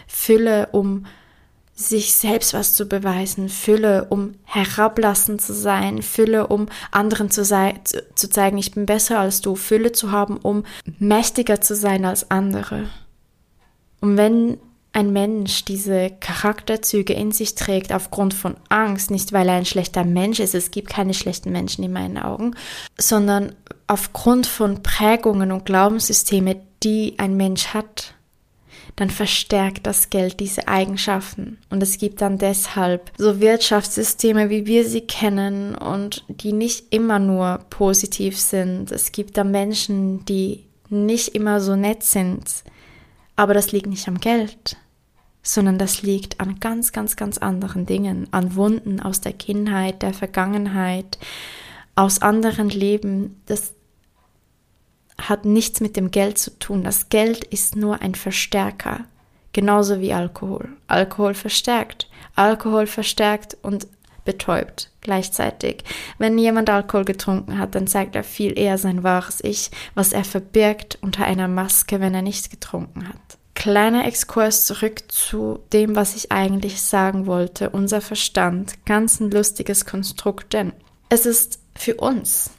Fülle, 0.07 0.69
um 0.71 1.07
sich 1.75 2.15
selbst 2.15 2.55
was 2.55 2.75
zu 2.75 2.87
beweisen, 2.87 3.49
Fülle, 3.49 4.07
um 4.11 4.35
herablassend 4.45 5.41
zu 5.41 5.55
sein, 5.55 6.03
Fülle, 6.03 6.49
um 6.49 6.67
anderen 6.91 7.31
zu, 7.31 7.45
zu, 7.45 8.05
zu 8.15 8.31
zeigen, 8.31 8.59
ich 8.59 8.73
bin 8.73 8.85
besser 8.85 9.21
als 9.21 9.41
du, 9.41 9.55
Fülle 9.55 9.93
zu 9.93 10.11
haben, 10.11 10.39
um 10.39 10.65
mächtiger 10.99 11.61
zu 11.61 11.77
sein 11.77 12.05
als 12.05 12.31
andere. 12.33 12.89
Und 14.01 14.17
wenn 14.17 14.59
ein 14.99 15.13
Mensch 15.13 15.65
diese 15.65 16.11
Charakterzüge 16.19 17.13
in 17.13 17.31
sich 17.31 17.55
trägt 17.55 17.93
aufgrund 17.93 18.35
von 18.35 18.57
Angst, 18.69 19.13
nicht 19.13 19.33
weil 19.33 19.49
er 19.49 19.55
ein 19.55 19.65
schlechter 19.65 20.05
Mensch 20.05 20.41
ist, 20.41 20.57
es 20.57 20.73
gibt 20.73 20.91
keine 20.91 21.15
schlechten 21.15 21.53
Menschen 21.53 21.85
in 21.85 21.93
meinen 21.93 22.19
Augen, 22.19 22.57
sondern 22.99 23.55
aufgrund 23.87 24.49
von 24.49 24.83
Prägungen 24.83 25.53
und 25.53 25.65
Glaubenssysteme, 25.65 26.57
die 26.83 27.14
ein 27.18 27.37
Mensch 27.37 27.68
hat, 27.68 28.14
dann 28.97 29.09
verstärkt 29.09 29.87
das 29.87 30.11
Geld 30.11 30.41
diese 30.41 30.66
Eigenschaften. 30.66 31.59
Und 31.70 31.81
es 31.81 31.99
gibt 31.99 32.20
dann 32.20 32.37
deshalb 32.37 33.12
so 33.16 33.39
Wirtschaftssysteme, 33.39 34.51
wie 34.51 34.66
wir 34.66 34.85
sie 34.85 35.03
kennen 35.03 35.77
und 35.77 36.25
die 36.29 36.53
nicht 36.53 36.93
immer 36.93 37.20
nur 37.20 37.61
positiv 37.70 38.37
sind. 38.37 38.91
Es 38.91 39.12
gibt 39.12 39.37
da 39.37 39.45
Menschen, 39.45 40.25
die 40.25 40.64
nicht 40.89 41.37
immer 41.37 41.61
so 41.61 41.77
nett 41.77 42.03
sind 42.03 42.64
aber 43.39 43.55
das 43.55 43.70
liegt 43.70 43.87
nicht 43.87 44.09
am 44.09 44.18
Geld, 44.18 44.77
sondern 45.49 45.78
das 45.78 46.03
liegt 46.03 46.40
an 46.40 46.61
ganz, 46.61 46.92
ganz, 46.92 47.16
ganz 47.16 47.38
anderen 47.38 47.86
Dingen, 47.86 48.28
an 48.32 48.55
Wunden 48.55 49.01
aus 49.01 49.22
der 49.22 49.32
Kindheit, 49.32 50.03
der 50.03 50.12
Vergangenheit, 50.12 51.18
aus 51.94 52.20
anderen 52.20 52.68
Leben, 52.68 53.40
das 53.46 53.72
hat 55.20 55.46
nichts 55.46 55.80
mit 55.80 55.96
dem 55.96 56.11
Geld 56.11 56.36
zu 56.36 56.59
tun. 56.59 56.84
Das 56.84 57.09
Geld 57.09 57.44
ist 57.44 57.76
nur 57.76 58.03
ein 58.03 58.14
Verstärker, 58.14 59.07
genauso 59.55 60.01
wie 60.01 60.12
Alkohol. 60.12 60.68
Alkohol 60.86 61.32
verstärkt. 61.32 62.11
Alkohol 62.36 62.86
verstärkt 62.86 63.57
und 63.62 63.88
betäubt 64.26 64.90
gleichzeitig. 65.01 65.82
Wenn 66.18 66.36
jemand 66.36 66.68
Alkohol 66.68 67.07
getrunken 67.07 67.59
hat, 67.59 67.74
dann 67.74 67.86
zeigt 67.86 68.14
er 68.14 68.22
viel 68.22 68.57
eher 68.59 68.76
sein 68.76 69.03
wahres 69.03 69.42
Ich, 69.42 69.70
was 69.94 70.12
er 70.12 70.24
verbirgt 70.24 70.99
unter 71.01 71.24
einer 71.24 71.49
Maske, 71.49 72.01
wenn 72.01 72.14
er 72.14 72.20
nichts 72.22 72.51
getrunken 72.51 73.09
hat. 73.09 73.38
Kleiner 73.59 74.07
Exkurs 74.07 74.67
zurück 74.67 75.11
zu 75.11 75.59
dem, 75.73 75.97
was 75.97 76.15
ich 76.15 76.31
eigentlich 76.31 76.81
sagen 76.81 77.27
wollte. 77.27 77.71
Unser 77.71 78.01
Verstand, 78.01 78.85
ganz 78.87 79.19
ein 79.19 79.33
lustiges 79.33 79.85
Konstrukt, 79.85 80.53
denn 80.53 80.73
es 81.09 81.27
ist 81.27 81.59
für 81.75 81.97
uns 81.97 82.53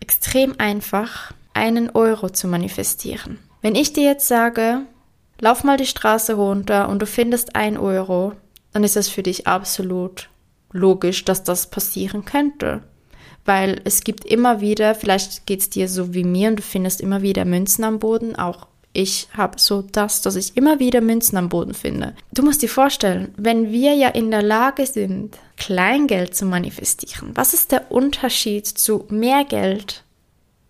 extrem 0.00 0.58
einfach, 0.58 1.32
einen 1.54 1.90
Euro 1.90 2.30
zu 2.30 2.48
manifestieren. 2.48 3.38
Wenn 3.62 3.76
ich 3.76 3.92
dir 3.92 4.02
jetzt 4.06 4.26
sage, 4.26 4.80
lauf 5.38 5.62
mal 5.62 5.76
die 5.76 5.86
Straße 5.86 6.34
runter 6.34 6.88
und 6.88 7.00
du 7.00 7.06
findest 7.06 7.54
ein 7.54 7.78
Euro, 7.78 8.32
dann 8.72 8.82
ist 8.82 8.96
es 8.96 9.08
für 9.08 9.22
dich 9.22 9.46
absolut 9.46 10.30
logisch, 10.72 11.24
dass 11.24 11.44
das 11.44 11.70
passieren 11.70 12.24
könnte. 12.24 12.82
Weil 13.44 13.80
es 13.84 14.02
gibt 14.02 14.24
immer 14.24 14.60
wieder, 14.60 14.96
vielleicht 14.96 15.46
geht 15.46 15.60
es 15.60 15.70
dir 15.70 15.88
so 15.88 16.12
wie 16.12 16.24
mir 16.24 16.48
und 16.48 16.56
du 16.56 16.62
findest 16.64 17.00
immer 17.00 17.22
wieder 17.22 17.44
Münzen 17.44 17.84
am 17.84 18.00
Boden, 18.00 18.34
auch 18.34 18.66
ich 18.98 19.28
habe 19.32 19.60
so 19.60 19.82
das, 19.82 20.22
dass 20.22 20.34
ich 20.34 20.56
immer 20.56 20.80
wieder 20.80 21.00
Münzen 21.00 21.38
am 21.38 21.48
Boden 21.48 21.72
finde. 21.72 22.14
Du 22.32 22.42
musst 22.42 22.62
dir 22.62 22.68
vorstellen, 22.68 23.32
wenn 23.36 23.70
wir 23.70 23.94
ja 23.94 24.08
in 24.08 24.32
der 24.32 24.42
Lage 24.42 24.86
sind, 24.86 25.38
Kleingeld 25.56 26.34
zu 26.34 26.46
manifestieren, 26.46 27.30
was 27.34 27.54
ist 27.54 27.70
der 27.70 27.92
Unterschied 27.92 28.66
zu 28.66 29.06
mehr 29.08 29.44
Geld? 29.44 30.02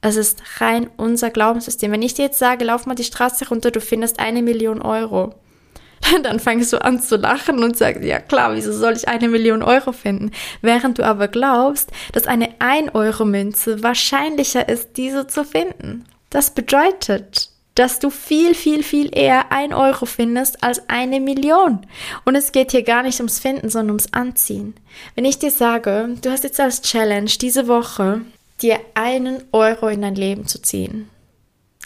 Es 0.03 0.16
ist 0.16 0.43
rein 0.61 0.91
unser 0.99 1.31
Glaubenssystem. 1.31 1.91
Wenn 1.91 2.03
ich 2.03 2.12
dir 2.12 2.26
jetzt 2.26 2.39
sage, 2.39 2.66
lauf 2.66 2.85
mal 2.85 2.95
die 2.95 3.05
Straße 3.05 3.49
runter, 3.49 3.70
du 3.70 3.81
findest 3.81 4.20
eine 4.20 4.43
Million 4.43 4.83
Euro, 4.83 5.35
dann 6.22 6.39
fängst 6.39 6.70
du 6.74 6.85
an 6.85 7.01
zu 7.01 7.16
lachen 7.16 7.64
und 7.64 7.79
sagst, 7.79 8.05
ja 8.05 8.18
klar, 8.18 8.55
wieso 8.55 8.74
soll 8.74 8.93
ich 8.93 9.09
eine 9.09 9.29
Million 9.29 9.62
Euro 9.62 9.93
finden? 9.93 10.33
Während 10.61 10.99
du 10.99 11.07
aber 11.07 11.29
glaubst, 11.29 11.91
dass 12.12 12.26
eine 12.26 12.51
1-Euro-Münze 12.59 13.83
wahrscheinlicher 13.83 14.68
ist, 14.68 14.99
diese 14.99 15.26
zu 15.26 15.47
finden. 15.47 16.05
Das 16.29 16.51
bedeutet, 16.51 17.53
dass 17.79 18.01
du 18.01 18.11
viel, 18.11 18.57
viel, 18.57 18.83
viel 18.83 19.16
eher 19.16 19.53
ein 19.53 19.72
Euro 19.72 20.05
findest 20.05 20.64
als 20.64 20.89
eine 20.89 21.20
Million. 21.20 21.87
Und 22.24 22.35
es 22.35 22.51
geht 22.51 22.72
hier 22.72 22.83
gar 22.83 23.05
nicht 23.05 23.20
ums 23.20 23.39
Finden, 23.39 23.70
sondern 23.70 23.91
ums 23.91 24.12
Anziehen. 24.12 24.74
Wenn 25.14 25.24
ich 25.24 25.39
dir 25.39 25.53
sage, 25.53 26.16
du 26.20 26.31
hast 26.31 26.43
jetzt 26.43 26.59
als 26.59 26.83
Challenge 26.83 27.31
diese 27.41 27.68
Woche 27.68 28.22
dir 28.61 28.81
einen 28.95 29.45
Euro 29.53 29.87
in 29.87 30.03
dein 30.03 30.16
Leben 30.16 30.49
zu 30.49 30.61
ziehen, 30.61 31.09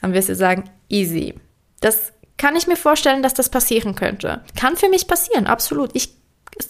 dann 0.01 0.15
wirst 0.15 0.31
du 0.31 0.35
sagen, 0.35 0.71
easy. 0.89 1.35
Das 1.81 2.15
kann 2.39 2.57
ich 2.57 2.67
mir 2.67 2.77
vorstellen, 2.77 3.23
dass 3.23 3.35
das 3.35 3.51
passieren 3.51 3.95
könnte. 3.95 4.43
Kann 4.59 4.77
für 4.77 4.89
mich 4.89 5.07
passieren, 5.07 5.47
absolut. 5.47 5.91
Ich 5.93 6.15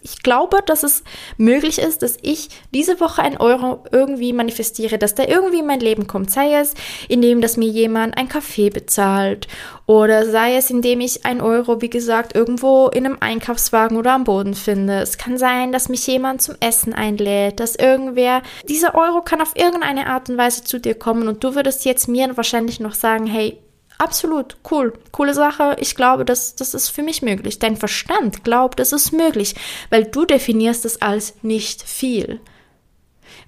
ich 0.02 0.22
glaube, 0.22 0.60
dass 0.64 0.82
es 0.82 1.02
möglich 1.36 1.78
ist, 1.78 2.02
dass 2.02 2.16
ich 2.22 2.48
diese 2.72 3.00
Woche 3.00 3.22
ein 3.22 3.36
Euro 3.36 3.84
irgendwie 3.90 4.32
manifestiere, 4.32 4.96
dass 4.96 5.14
der 5.14 5.28
irgendwie 5.28 5.58
in 5.58 5.66
mein 5.66 5.80
Leben 5.80 6.06
kommt. 6.06 6.30
Sei 6.30 6.54
es, 6.54 6.74
indem 7.08 7.40
dass 7.40 7.56
mir 7.56 7.68
jemand 7.68 8.16
ein 8.16 8.28
Kaffee 8.28 8.70
bezahlt 8.70 9.48
oder 9.86 10.24
sei 10.24 10.56
es, 10.56 10.70
indem 10.70 11.00
ich 11.00 11.26
ein 11.26 11.40
Euro, 11.40 11.82
wie 11.82 11.90
gesagt, 11.90 12.34
irgendwo 12.34 12.88
in 12.88 13.06
einem 13.06 13.18
Einkaufswagen 13.20 13.96
oder 13.96 14.12
am 14.12 14.24
Boden 14.24 14.54
finde. 14.54 15.00
Es 15.00 15.18
kann 15.18 15.36
sein, 15.36 15.72
dass 15.72 15.88
mich 15.88 16.06
jemand 16.06 16.42
zum 16.42 16.54
Essen 16.60 16.94
einlädt, 16.94 17.58
dass 17.58 17.74
irgendwer, 17.74 18.42
dieser 18.68 18.94
Euro 18.94 19.22
kann 19.22 19.40
auf 19.40 19.56
irgendeine 19.56 20.06
Art 20.06 20.30
und 20.30 20.38
Weise 20.38 20.62
zu 20.62 20.78
dir 20.78 20.94
kommen 20.94 21.26
und 21.26 21.42
du 21.42 21.54
würdest 21.54 21.84
jetzt 21.84 22.06
mir 22.06 22.36
wahrscheinlich 22.36 22.78
noch 22.78 22.94
sagen, 22.94 23.26
hey, 23.26 23.58
absolut 24.02 24.56
cool, 24.70 24.92
coole 25.12 25.34
Sache. 25.34 25.76
Ich 25.78 25.94
glaube, 25.94 26.24
das, 26.24 26.56
das 26.56 26.74
ist 26.74 26.90
für 26.90 27.02
mich 27.02 27.22
möglich. 27.22 27.58
Dein 27.58 27.76
Verstand 27.76 28.44
glaubt, 28.44 28.80
es 28.80 28.92
ist 28.92 29.12
möglich, 29.12 29.54
weil 29.90 30.04
du 30.04 30.24
definierst 30.24 30.84
es 30.84 31.00
als 31.00 31.34
nicht 31.42 31.82
viel. 31.82 32.40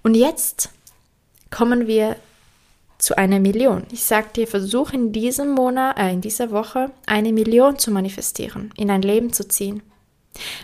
Und 0.02 0.14
jetzt 0.14 0.70
kommen 1.50 1.86
wir 1.86 2.16
zu 2.98 3.18
einer 3.18 3.40
Million. 3.40 3.84
Ich 3.90 4.04
sag 4.04 4.32
dir, 4.34 4.46
versuch 4.46 4.92
in 4.92 5.12
diesem 5.12 5.50
Monat, 5.50 5.98
äh, 5.98 6.10
in 6.10 6.20
dieser 6.20 6.50
Woche 6.50 6.90
eine 7.06 7.32
Million 7.32 7.78
zu 7.78 7.90
manifestieren, 7.90 8.72
in 8.76 8.90
ein 8.90 9.02
Leben 9.02 9.32
zu 9.32 9.46
ziehen. 9.46 9.82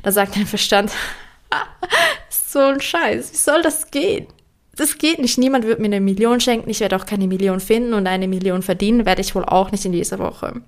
Da 0.02 0.12
sagt 0.12 0.36
dein 0.36 0.46
Verstand, 0.46 0.92
so 2.30 2.60
ein 2.60 2.80
Scheiß, 2.80 3.32
wie 3.32 3.36
soll 3.36 3.62
das 3.62 3.90
gehen? 3.90 4.26
Das 4.80 4.96
geht 4.96 5.18
nicht. 5.18 5.36
Niemand 5.36 5.66
wird 5.66 5.78
mir 5.78 5.86
eine 5.86 6.00
Million 6.00 6.40
schenken. 6.40 6.70
Ich 6.70 6.80
werde 6.80 6.96
auch 6.96 7.04
keine 7.04 7.26
Million 7.26 7.60
finden 7.60 7.92
und 7.92 8.06
eine 8.06 8.26
Million 8.26 8.62
verdienen 8.62 9.04
werde 9.04 9.20
ich 9.20 9.34
wohl 9.34 9.44
auch 9.44 9.70
nicht 9.72 9.84
in 9.84 9.92
dieser 9.92 10.18
Woche. 10.18 10.62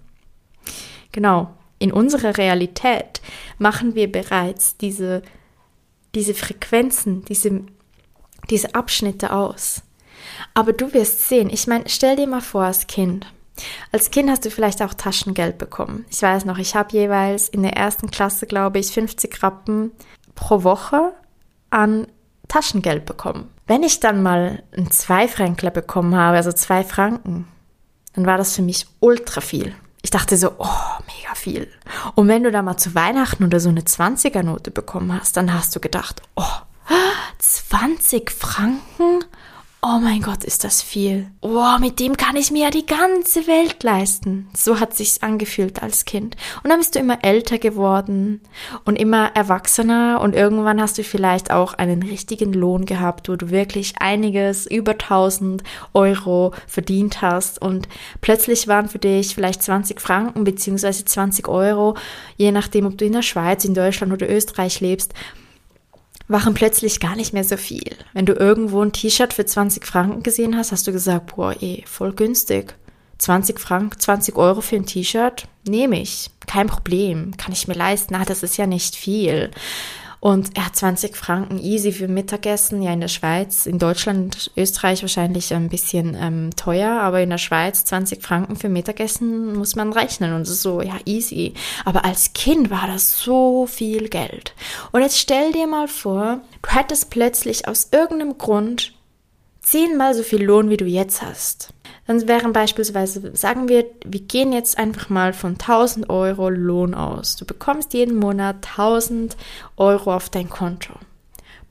Genau. 1.13 1.55
In 1.79 1.93
unserer 1.93 2.37
Realität 2.37 3.23
machen 3.59 3.95
wir 3.95 4.13
bereits 4.13 4.77
diese, 4.77 5.23
diese 6.15 6.35
Frequenzen, 6.35 7.25
diese, 7.25 7.63
diese 8.51 8.75
Abschnitte 8.75 9.33
aus. 9.33 9.83
Aber 10.53 10.75
du 10.75 10.93
wirst 10.93 11.29
sehen, 11.29 11.49
ich 11.51 11.67
meine, 11.67 11.85
stell 11.89 12.17
dir 12.17 12.27
mal 12.27 12.43
vor 12.43 12.65
als 12.65 12.87
Kind. 12.87 13.27
Als 13.93 14.11
Kind 14.11 14.29
hast 14.29 14.45
du 14.45 14.51
vielleicht 14.51 14.83
auch 14.83 14.93
Taschengeld 14.93 15.57
bekommen. 15.57 16.05
Ich 16.11 16.21
weiß 16.21 16.45
noch, 16.45 16.59
ich 16.59 16.75
habe 16.75 16.93
jeweils 16.93 17.49
in 17.49 17.63
der 17.63 17.77
ersten 17.79 18.11
Klasse, 18.11 18.47
glaube 18.47 18.79
ich, 18.79 18.93
50 18.93 19.43
Rappen 19.43 19.91
pro 20.35 20.65
Woche 20.65 21.15
an 21.71 22.07
Taschengeld 22.49 23.07
bekommen. 23.07 23.49
Wenn 23.73 23.85
ich 23.85 24.01
dann 24.01 24.23
mal 24.23 24.63
einen 24.77 24.91
Zweifränkler 24.91 25.71
bekommen 25.71 26.15
habe, 26.15 26.37
also 26.37 26.53
zwei 26.53 26.85
Franken, 26.85 27.49
dann 28.13 28.27
war 28.27 28.37
das 28.37 28.55
für 28.55 28.61
mich 28.61 28.87
ultra 29.01 29.41
viel. 29.41 29.75
Ich 30.03 30.11
dachte 30.11 30.37
so, 30.37 30.53
oh, 30.59 30.67
mega 31.07 31.35
viel. 31.35 31.71
Und 32.15 32.29
wenn 32.29 32.43
du 32.43 32.51
da 32.51 32.61
mal 32.61 32.77
zu 32.77 32.95
Weihnachten 32.95 33.45
oder 33.45 33.61
so 33.61 33.71
eine 33.71 33.81
20er-Note 33.81 34.73
bekommen 34.73 35.19
hast, 35.19 35.39
dann 35.39 35.55
hast 35.55 35.75
du 35.75 35.81
gedacht, 35.81 36.21
oh, 36.37 36.45
20 37.39 38.31
Franken? 38.31 39.25
Oh 39.85 39.99
mein 40.01 40.23
Gott, 40.23 40.45
ist 40.45 40.63
das 40.63 40.81
viel. 40.81 41.27
Oh, 41.41 41.77
mit 41.81 41.99
dem 41.99 42.17
kann 42.17 42.37
ich 42.37 42.53
mir 42.53 42.67
ja 42.67 42.71
die 42.71 42.87
ganze 42.87 43.49
Welt 43.49 43.83
leisten. 43.83 44.49
So 44.57 44.79
hat 44.79 44.95
sich's 44.95 45.23
angefühlt 45.23 45.83
als 45.83 46.05
Kind. 46.05 46.37
Und 46.63 46.71
dann 46.71 46.79
bist 46.79 46.95
du 46.95 47.01
immer 47.01 47.25
älter 47.25 47.59
geworden 47.59 48.41
und 48.85 48.95
immer 48.95 49.33
erwachsener 49.35 50.21
und 50.23 50.37
irgendwann 50.37 50.81
hast 50.81 50.99
du 50.99 51.03
vielleicht 51.03 51.51
auch 51.51 51.75
einen 51.75 52.05
richtigen 52.05 52.53
Lohn 52.53 52.87
gehabt, 52.87 53.29
wo 53.29 53.35
du 53.35 53.51
wirklich 53.51 53.95
einiges 53.99 54.67
über 54.67 54.93
1000 54.93 55.65
Euro 55.95 56.55
verdient 56.69 57.21
hast 57.21 57.61
und 57.61 57.89
plötzlich 58.21 58.69
waren 58.69 58.89
für 58.89 59.01
dich 59.01 59.35
vielleicht 59.35 59.65
20 59.65 60.01
Franken 60.01 60.45
beziehungsweise 60.45 61.05
20 61.05 61.49
Euro, 61.49 61.97
je 62.37 62.53
nachdem, 62.53 62.87
ob 62.87 62.99
du 62.99 63.05
in 63.05 63.15
der 63.15 63.23
Schweiz, 63.23 63.65
in 63.65 63.75
Deutschland 63.75 64.13
oder 64.13 64.31
Österreich 64.31 64.81
lebst, 64.81 65.13
waren 66.29 66.55
plötzlich 66.55 67.01
gar 67.01 67.17
nicht 67.17 67.33
mehr 67.33 67.45
so 67.45 67.57
viel. 67.57 67.97
Wenn 68.13 68.27
du 68.27 68.33
irgendwo 68.33 68.83
ein 68.83 68.93
T-Shirt 68.93 69.33
für 69.33 69.45
20 69.45 69.87
Franken 69.87 70.23
gesehen 70.23 70.57
hast, 70.57 70.73
hast 70.73 70.87
du 70.87 70.93
gesagt, 70.93 71.35
boah, 71.35 71.55
eh, 71.61 71.83
voll 71.87 72.13
günstig. 72.13 72.75
20 73.19 73.61
Franken, 73.61 73.99
20 73.99 74.37
Euro 74.37 74.61
für 74.61 74.77
ein 74.77 74.87
T-Shirt? 74.87 75.47
Nehme 75.67 76.01
ich. 76.01 76.31
Kein 76.47 76.67
Problem. 76.67 77.37
Kann 77.37 77.53
ich 77.53 77.69
mir 77.69 77.75
leisten. 77.75 78.15
Ah, 78.17 78.25
das 78.25 78.43
ist 78.43 78.57
ja 78.57 78.67
nicht 78.67 78.97
viel. 78.97 79.51
Und 80.23 80.57
er 80.57 80.67
hat 80.67 80.77
20 80.77 81.17
Franken 81.17 81.59
easy 81.59 81.91
für 81.91 82.07
Mittagessen, 82.07 82.81
ja 82.81 82.93
in 82.93 83.01
der 83.01 83.09
Schweiz, 83.09 83.67
in 83.67 83.81
Deutschland, 83.81 84.53
Österreich 84.57 85.03
wahrscheinlich 85.03 85.53
ein 85.53 85.69
bisschen 85.69 86.15
ähm, 86.15 86.51
teuer, 86.55 87.01
aber 87.01 87.23
in 87.23 87.31
der 87.31 87.39
Schweiz 87.39 87.85
20 87.87 88.23
Franken 88.23 88.55
für 88.55 88.69
Mittagessen 88.69 89.57
muss 89.57 89.75
man 89.75 89.93
rechnen 89.93 90.33
und 90.33 90.45
so, 90.45 90.81
ja 90.81 90.95
easy. 91.07 91.55
Aber 91.85 92.05
als 92.05 92.35
Kind 92.35 92.71
war 92.71 92.87
das 92.87 93.19
so 93.19 93.67
viel 93.67 94.09
Geld. 94.09 94.55
Und 94.93 95.03
jetzt 95.03 95.19
stell 95.19 95.51
dir 95.51 95.67
mal 95.67 95.89
vor, 95.89 96.41
du 96.63 96.71
hättest 96.71 97.11
plötzlich 97.11 97.67
aus 97.67 97.89
irgendeinem 97.91 98.39
Grund 98.39 98.93
zehnmal 99.61 100.15
so 100.15 100.23
viel 100.23 100.45
Lohn, 100.45 100.71
wie 100.71 100.77
du 100.77 100.85
jetzt 100.85 101.23
hast. 101.23 101.75
Dann 102.13 102.29
wären 102.29 102.53
beispielsweise, 102.53 103.35
sagen 103.35 103.71
wir, 103.71 103.87
wir 104.05 104.21
gehen 104.21 104.53
jetzt 104.53 104.77
einfach 104.77 105.09
mal 105.09 105.33
von 105.33 105.53
1000 105.53 106.11
Euro 106.11 106.51
Lohn 106.51 106.93
aus. 106.93 107.37
Du 107.37 107.47
bekommst 107.47 107.95
jeden 107.95 108.17
Monat 108.17 108.57
1000 108.77 109.35
Euro 109.79 110.15
auf 110.15 110.29
dein 110.29 110.51
Konto. 110.51 110.93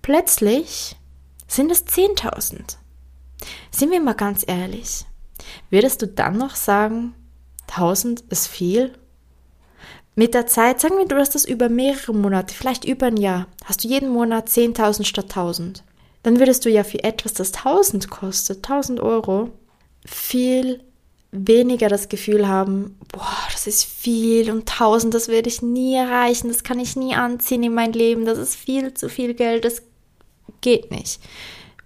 Plötzlich 0.01 0.95
sind 1.47 1.71
es 1.71 1.85
10.000. 1.85 2.77
Sind 3.69 3.91
wir 3.91 4.01
mal 4.01 4.15
ganz 4.15 4.43
ehrlich. 4.47 5.05
Würdest 5.69 6.01
du 6.01 6.07
dann 6.07 6.39
noch 6.39 6.55
sagen, 6.55 7.13
1000 7.67 8.21
ist 8.31 8.47
viel? 8.47 8.93
Mit 10.15 10.33
der 10.33 10.47
Zeit, 10.47 10.81
sagen 10.81 10.97
wir, 10.97 11.05
du 11.05 11.17
hast 11.17 11.35
das 11.35 11.45
über 11.45 11.69
mehrere 11.69 12.15
Monate, 12.15 12.55
vielleicht 12.55 12.83
über 12.85 13.05
ein 13.05 13.17
Jahr, 13.17 13.45
hast 13.63 13.83
du 13.83 13.87
jeden 13.87 14.09
Monat 14.09 14.47
10.000 14.49 15.03
statt 15.05 15.25
1000. 15.25 15.83
Dann 16.23 16.39
würdest 16.39 16.65
du 16.65 16.71
ja 16.71 16.83
für 16.83 17.03
etwas, 17.03 17.33
das 17.33 17.53
1000 17.53 18.09
kostet, 18.09 18.57
1000 18.67 19.01
Euro, 19.01 19.51
viel 20.05 20.81
weniger 21.31 21.87
das 21.87 22.09
Gefühl 22.09 22.47
haben, 22.47 22.97
boah, 23.11 23.37
das 23.51 23.67
ist 23.67 23.85
viel 23.85 24.51
und 24.51 24.67
tausend, 24.67 25.13
das 25.13 25.29
werde 25.29 25.49
ich 25.49 25.61
nie 25.61 25.95
erreichen, 25.95 26.49
das 26.49 26.63
kann 26.63 26.79
ich 26.79 26.95
nie 26.95 27.15
anziehen 27.15 27.63
in 27.63 27.73
mein 27.73 27.93
Leben, 27.93 28.25
das 28.25 28.37
ist 28.37 28.55
viel 28.55 28.93
zu 28.93 29.07
viel 29.07 29.33
Geld, 29.33 29.63
das 29.63 29.81
geht 30.59 30.91
nicht. 30.91 31.19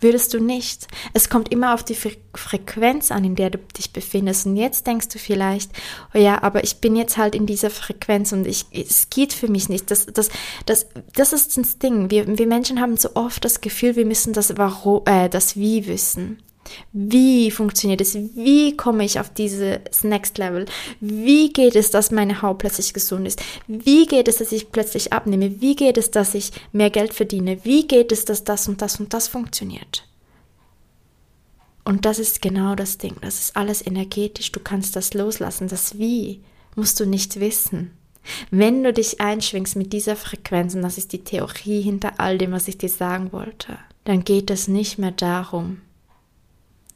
Würdest 0.01 0.33
du 0.33 0.39
nicht. 0.39 0.87
Es 1.13 1.29
kommt 1.29 1.51
immer 1.51 1.73
auf 1.73 1.81
die 1.83 1.95
Fre 1.95 2.11
Frequenz 2.33 3.11
an, 3.11 3.23
in 3.23 3.35
der 3.35 3.49
du 3.49 3.59
dich 3.77 3.93
befindest. 3.93 4.45
Und 4.45 4.57
jetzt 4.57 4.85
denkst 4.85 5.07
du 5.07 5.17
vielleicht, 5.17 5.71
oh 6.13 6.17
ja, 6.17 6.43
aber 6.43 6.65
ich 6.65 6.81
bin 6.81 6.97
jetzt 6.97 7.15
halt 7.17 7.33
in 7.33 7.45
dieser 7.45 7.69
Frequenz 7.69 8.33
und 8.33 8.45
ich, 8.45 8.65
es 8.71 9.09
geht 9.09 9.31
für 9.31 9.47
mich 9.47 9.69
nicht. 9.69 9.89
Das, 9.89 10.05
das, 10.05 10.29
das, 10.65 10.87
das 11.13 11.31
ist 11.31 11.57
das 11.57 11.79
Ding. 11.79 12.11
Wir, 12.11 12.37
wir 12.37 12.45
Menschen 12.45 12.81
haben 12.81 12.97
so 12.97 13.15
oft 13.15 13.45
das 13.45 13.61
Gefühl, 13.61 13.95
wir 13.95 14.05
müssen 14.05 14.33
das 14.33 14.57
Warum, 14.57 15.01
äh, 15.05 15.29
das 15.29 15.55
Wie 15.55 15.87
wissen. 15.87 16.39
Wie 16.93 17.51
funktioniert 17.51 18.01
es? 18.01 18.15
Wie 18.15 18.75
komme 18.75 19.05
ich 19.05 19.19
auf 19.19 19.29
dieses 19.29 20.03
Next 20.03 20.37
Level? 20.37 20.65
Wie 20.99 21.51
geht 21.51 21.75
es, 21.75 21.91
dass 21.91 22.11
meine 22.11 22.41
Haut 22.41 22.59
plötzlich 22.59 22.93
gesund 22.93 23.27
ist? 23.27 23.41
Wie 23.67 24.05
geht 24.05 24.27
es, 24.27 24.37
dass 24.37 24.51
ich 24.51 24.71
plötzlich 24.71 25.13
abnehme? 25.13 25.61
Wie 25.61 25.75
geht 25.75 25.97
es, 25.97 26.11
dass 26.11 26.35
ich 26.35 26.51
mehr 26.71 26.89
Geld 26.89 27.13
verdiene? 27.13 27.63
Wie 27.63 27.87
geht 27.87 28.11
es, 28.11 28.25
dass 28.25 28.43
das 28.43 28.67
und 28.67 28.81
das 28.81 28.99
und 28.99 29.13
das 29.13 29.27
funktioniert? 29.27 30.07
Und 31.83 32.05
das 32.05 32.17
ist 32.17 32.41
genau 32.41 32.75
das 32.75 32.97
Ding. 32.97 33.15
Das 33.21 33.39
ist 33.39 33.55
alles 33.55 33.85
energetisch. 33.85 34.51
Du 34.51 34.59
kannst 34.59 34.95
das 34.95 35.13
loslassen. 35.13 35.67
Das 35.67 35.99
Wie 35.99 36.41
musst 36.75 36.99
du 36.99 37.05
nicht 37.05 37.39
wissen. 37.39 37.91
Wenn 38.51 38.83
du 38.83 38.91
dich 38.91 39.21
einschwingst 39.21 39.75
mit 39.75 39.93
dieser 39.93 40.15
Frequenz, 40.15 40.75
und 40.75 40.81
das 40.81 40.97
ist 40.97 41.13
die 41.13 41.23
Theorie 41.23 41.81
hinter 41.81 42.19
all 42.19 42.37
dem, 42.37 42.51
was 42.51 42.67
ich 42.67 42.77
dir 42.77 42.89
sagen 42.89 43.31
wollte, 43.31 43.77
dann 44.03 44.23
geht 44.23 44.49
es 44.49 44.67
nicht 44.67 44.97
mehr 44.97 45.11
darum, 45.11 45.81